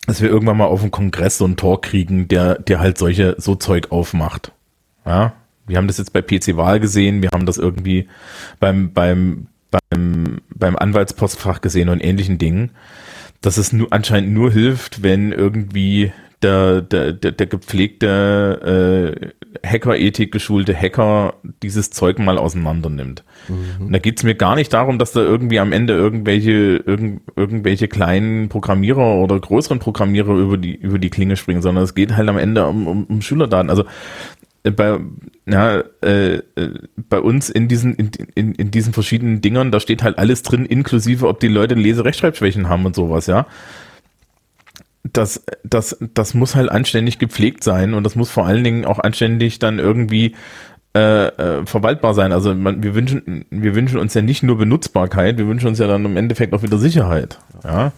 [0.09, 3.37] dass wir irgendwann mal auf dem Kongress so einen Talk kriegen, der, der halt solche,
[3.39, 4.51] so Zeug aufmacht.
[5.07, 5.35] Ja,
[5.69, 8.09] wir haben das jetzt bei PC Wahl gesehen, wir haben das irgendwie
[8.59, 12.71] beim, beim, beim, beim Anwaltspostfach gesehen und ähnlichen Dingen,
[13.41, 16.13] dass es nur, anscheinend nur hilft, wenn irgendwie
[16.43, 23.23] der, der, der, der gepflegte äh, Hacker-Ethik geschulte Hacker dieses Zeug mal auseinander nimmt.
[23.87, 27.87] Und da geht's mir gar nicht darum, dass da irgendwie am Ende irgendwelche, irgend, irgendwelche
[27.87, 32.29] kleinen Programmierer oder größeren Programmierer über die, über die Klinge springen, sondern es geht halt
[32.29, 33.71] am Ende um, um, um Schülerdaten.
[33.71, 33.85] Also
[34.71, 34.99] bei,
[35.47, 36.43] ja, äh, äh,
[36.97, 40.67] bei uns in diesen, in, in, in diesen verschiedenen Dingern, da steht halt alles drin,
[40.67, 43.47] inklusive, ob die Leute Lese-Rechtschreibschwächen haben und sowas, ja.
[45.05, 49.01] Das, das, das muss halt anständig gepflegt sein und das muss vor allen Dingen auch
[49.01, 50.37] anständig dann irgendwie
[50.95, 52.33] äh, äh, verwaltbar sein.
[52.33, 55.89] Also man, wir wünschen, wir wünschen uns ja nicht nur Benutzbarkeit, wir wünschen uns ja
[55.89, 57.41] dann im Endeffekt auch wieder Sicherheit.
[57.65, 57.93] Ja.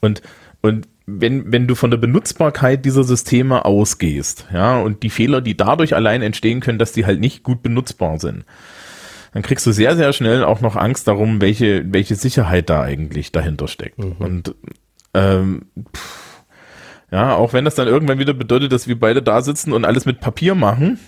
[0.00, 0.22] Und,
[0.62, 5.56] und wenn, wenn du von der Benutzbarkeit dieser Systeme ausgehst, ja, und die Fehler, die
[5.56, 8.44] dadurch allein entstehen können, dass die halt nicht gut benutzbar sind,
[9.32, 13.32] dann kriegst du sehr, sehr schnell auch noch Angst darum, welche, welche Sicherheit da eigentlich
[13.32, 13.98] dahinter steckt.
[13.98, 14.54] Und
[15.14, 15.62] ähm,
[15.96, 16.42] pff,
[17.10, 20.04] ja, auch wenn das dann irgendwann wieder bedeutet, dass wir beide da sitzen und alles
[20.04, 20.98] mit Papier machen,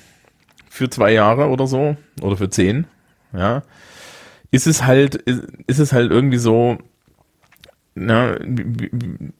[0.70, 2.86] für zwei Jahre oder so, oder für zehn,
[3.34, 3.62] ja,
[4.50, 6.78] ist es halt, ist, ist es halt irgendwie so,
[8.00, 8.36] na,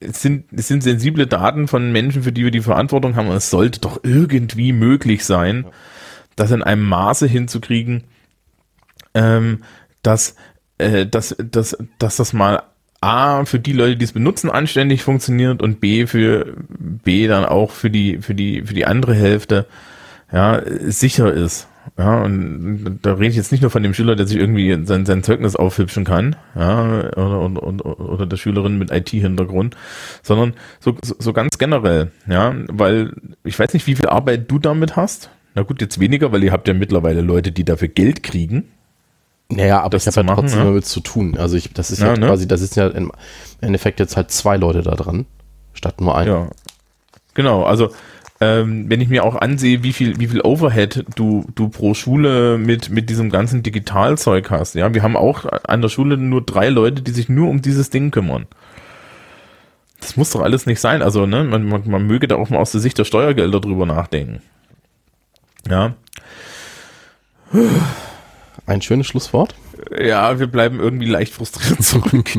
[0.01, 3.37] es sind, es sind sensible Daten von Menschen, für die wir die Verantwortung haben, und
[3.37, 5.67] es sollte doch irgendwie möglich sein,
[6.37, 8.05] das in einem Maße hinzukriegen,
[9.15, 9.63] ähm,
[10.03, 10.37] dass,
[10.79, 12.63] äh, dass, dass, dass das mal
[13.01, 17.71] A für die Leute, die es benutzen, anständig funktioniert und B für B dann auch
[17.71, 19.67] für die, für die, für die andere Hälfte
[20.31, 21.67] ja, sicher ist.
[21.99, 25.05] Ja, und da rede ich jetzt nicht nur von dem Schüler, der sich irgendwie sein,
[25.05, 29.77] sein Zeugnis aufhübschen kann, ja, oder, oder, oder, oder der Schülerin mit IT-Hintergrund,
[30.23, 33.13] sondern so, so, ganz generell, ja, weil
[33.45, 35.31] ich weiß nicht, wie viel Arbeit du damit hast.
[35.55, 38.65] Na gut, jetzt weniger, weil ihr habt ja mittlerweile Leute, die dafür Geld kriegen.
[39.49, 40.65] Naja, aber Das ich habe ja machen, trotzdem ja.
[40.67, 41.37] damit zu tun.
[41.37, 42.27] Also ich, das ist ja, Ja, ne?
[42.29, 43.11] quasi, das ist ja im
[43.61, 45.27] Endeffekt jetzt halt zwei Leute da dran,
[45.75, 46.29] statt nur ein.
[46.29, 46.49] Ja.
[47.35, 47.91] Genau, also
[48.41, 52.57] ähm, wenn ich mir auch ansehe, wie viel, wie viel Overhead du, du pro Schule
[52.57, 54.75] mit, mit diesem ganzen Digitalzeug hast.
[54.75, 57.91] Ja, wir haben auch an der Schule nur drei Leute, die sich nur um dieses
[57.91, 58.47] Ding kümmern.
[60.01, 61.03] Das muss doch alles nicht sein.
[61.03, 63.85] Also, ne, man, man, man möge da auch mal aus der Sicht der Steuergelder drüber
[63.85, 64.41] nachdenken.
[65.69, 65.95] Ja.
[68.65, 69.55] Ein schönes Schlusswort.
[69.99, 72.31] Ja, wir bleiben irgendwie leicht frustriert zurück.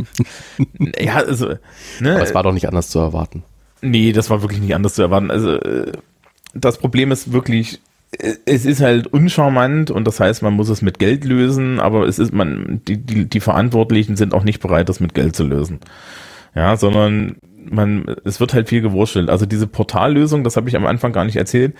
[0.99, 1.55] ja, also,
[1.99, 3.43] ne, Aber es war doch nicht anders zu erwarten.
[3.81, 5.31] Nee, das war wirklich nicht anders zu erwarten.
[5.31, 5.91] Also äh,
[6.53, 7.81] das Problem ist wirklich,
[8.11, 12.07] äh, es ist halt uncharmant und das heißt, man muss es mit Geld lösen, aber
[12.07, 15.43] es ist man die die, die Verantwortlichen sind auch nicht bereit, das mit Geld zu
[15.45, 15.79] lösen.
[16.53, 17.37] Ja, sondern
[17.69, 19.29] man es wird halt viel gewurschtelt.
[19.29, 21.75] Also diese Portallösung, das habe ich am Anfang gar nicht erzählt.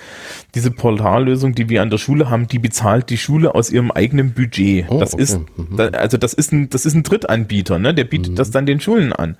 [0.55, 4.33] Diese Portallösung, die wir an der Schule haben, die bezahlt die Schule aus ihrem eigenen
[4.33, 4.85] Budget.
[4.89, 5.23] Oh, das okay.
[5.23, 5.79] ist Mhm.
[5.93, 7.93] also das ist ein das ist ein Drittanbieter, ne?
[7.93, 9.37] Der bietet das dann den Schulen an.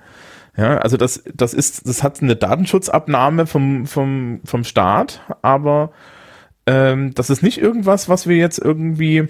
[0.56, 5.92] Ja, also das, das ist, das hat eine Datenschutzabnahme vom, vom, vom Staat, aber
[6.66, 9.28] ähm, das ist nicht irgendwas, was wir jetzt irgendwie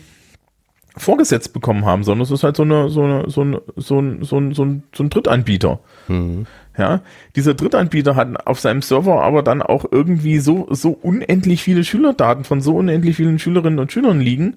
[0.96, 4.24] vorgesetzt bekommen haben, sondern es ist halt so eine, so eine, so ein, so ein,
[4.24, 5.80] so ein, so ein, so ein Drittanbieter.
[6.08, 6.46] Mhm.
[6.76, 7.02] Ja,
[7.36, 12.44] dieser Drittanbieter hat auf seinem Server aber dann auch irgendwie so, so unendlich viele Schülerdaten
[12.44, 14.56] von so unendlich vielen Schülerinnen und Schülern liegen,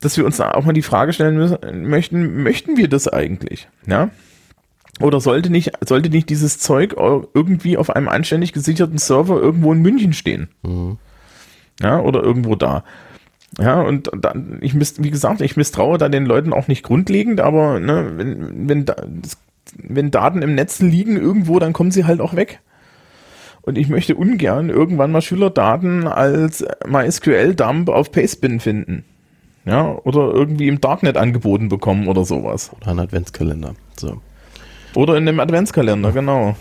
[0.00, 3.68] dass wir uns auch mal die Frage stellen müssen, möchten, möchten wir das eigentlich?
[3.86, 4.10] Ja?
[5.00, 9.82] Oder sollte nicht, sollte nicht dieses Zeug irgendwie auf einem anständig gesicherten Server irgendwo in
[9.82, 10.48] München stehen?
[10.62, 10.98] Mhm.
[11.82, 12.82] Ja, oder irgendwo da.
[13.58, 17.40] Ja, und dann, ich miss, wie gesagt, ich misstraue da den Leuten auch nicht grundlegend,
[17.40, 18.96] aber ne, wenn, wenn, da,
[19.76, 22.60] wenn Daten im Netz liegen irgendwo, dann kommen sie halt auch weg.
[23.66, 29.04] und ich möchte ungern irgendwann mal Schülerdaten als MySQL-Dump auf Pastebin finden.
[29.64, 32.70] Ja, oder irgendwie im Darknet angeboten bekommen oder sowas.
[32.80, 33.74] Oder ein Adventskalender.
[33.98, 34.22] So.
[34.96, 36.56] Oder in einem Adventskalender, genau.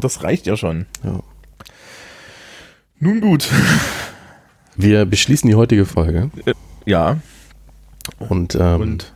[0.00, 0.86] Das reicht ja schon.
[1.02, 1.20] Ja.
[2.98, 3.48] Nun gut.
[4.76, 6.30] Wir beschließen die heutige Folge.
[6.84, 7.16] Ja.
[8.18, 9.12] Und, ähm, Und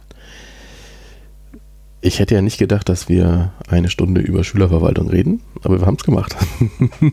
[2.00, 5.96] ich hätte ja nicht gedacht, dass wir eine Stunde über Schülerverwaltung reden, aber wir haben
[5.98, 6.34] es gemacht.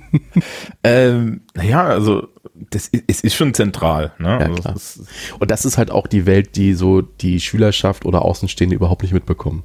[0.84, 2.28] ähm, naja, also
[2.70, 4.12] das ist, es ist schon zentral.
[4.20, 4.28] Ne?
[4.30, 4.74] Ja, also klar.
[4.74, 5.10] das ist-
[5.40, 9.14] Und das ist halt auch die Welt, die so die Schülerschaft oder Außenstehende überhaupt nicht
[9.14, 9.64] mitbekommen.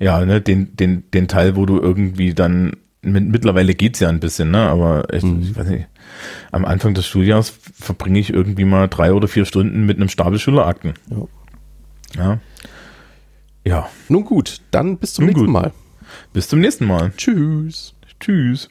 [0.00, 2.72] Ja, ne, den, den, den Teil, wo du irgendwie dann
[3.02, 4.68] mit, mittlerweile geht's ja ein bisschen, ne?
[4.68, 5.40] Aber ich, Mhm.
[5.42, 5.86] ich weiß nicht,
[6.50, 10.38] am Anfang des Studiums verbringe ich irgendwie mal drei oder vier Stunden mit einem Stapel
[10.38, 10.94] Schülerakten.
[11.10, 11.26] Ja.
[12.16, 12.38] Ja.
[13.64, 13.88] Ja.
[14.08, 15.52] Nun gut, dann bis zum Nun nächsten gut.
[15.52, 15.72] Mal.
[16.32, 17.12] Bis zum nächsten Mal.
[17.16, 17.94] Tschüss.
[18.20, 18.68] Tschüss.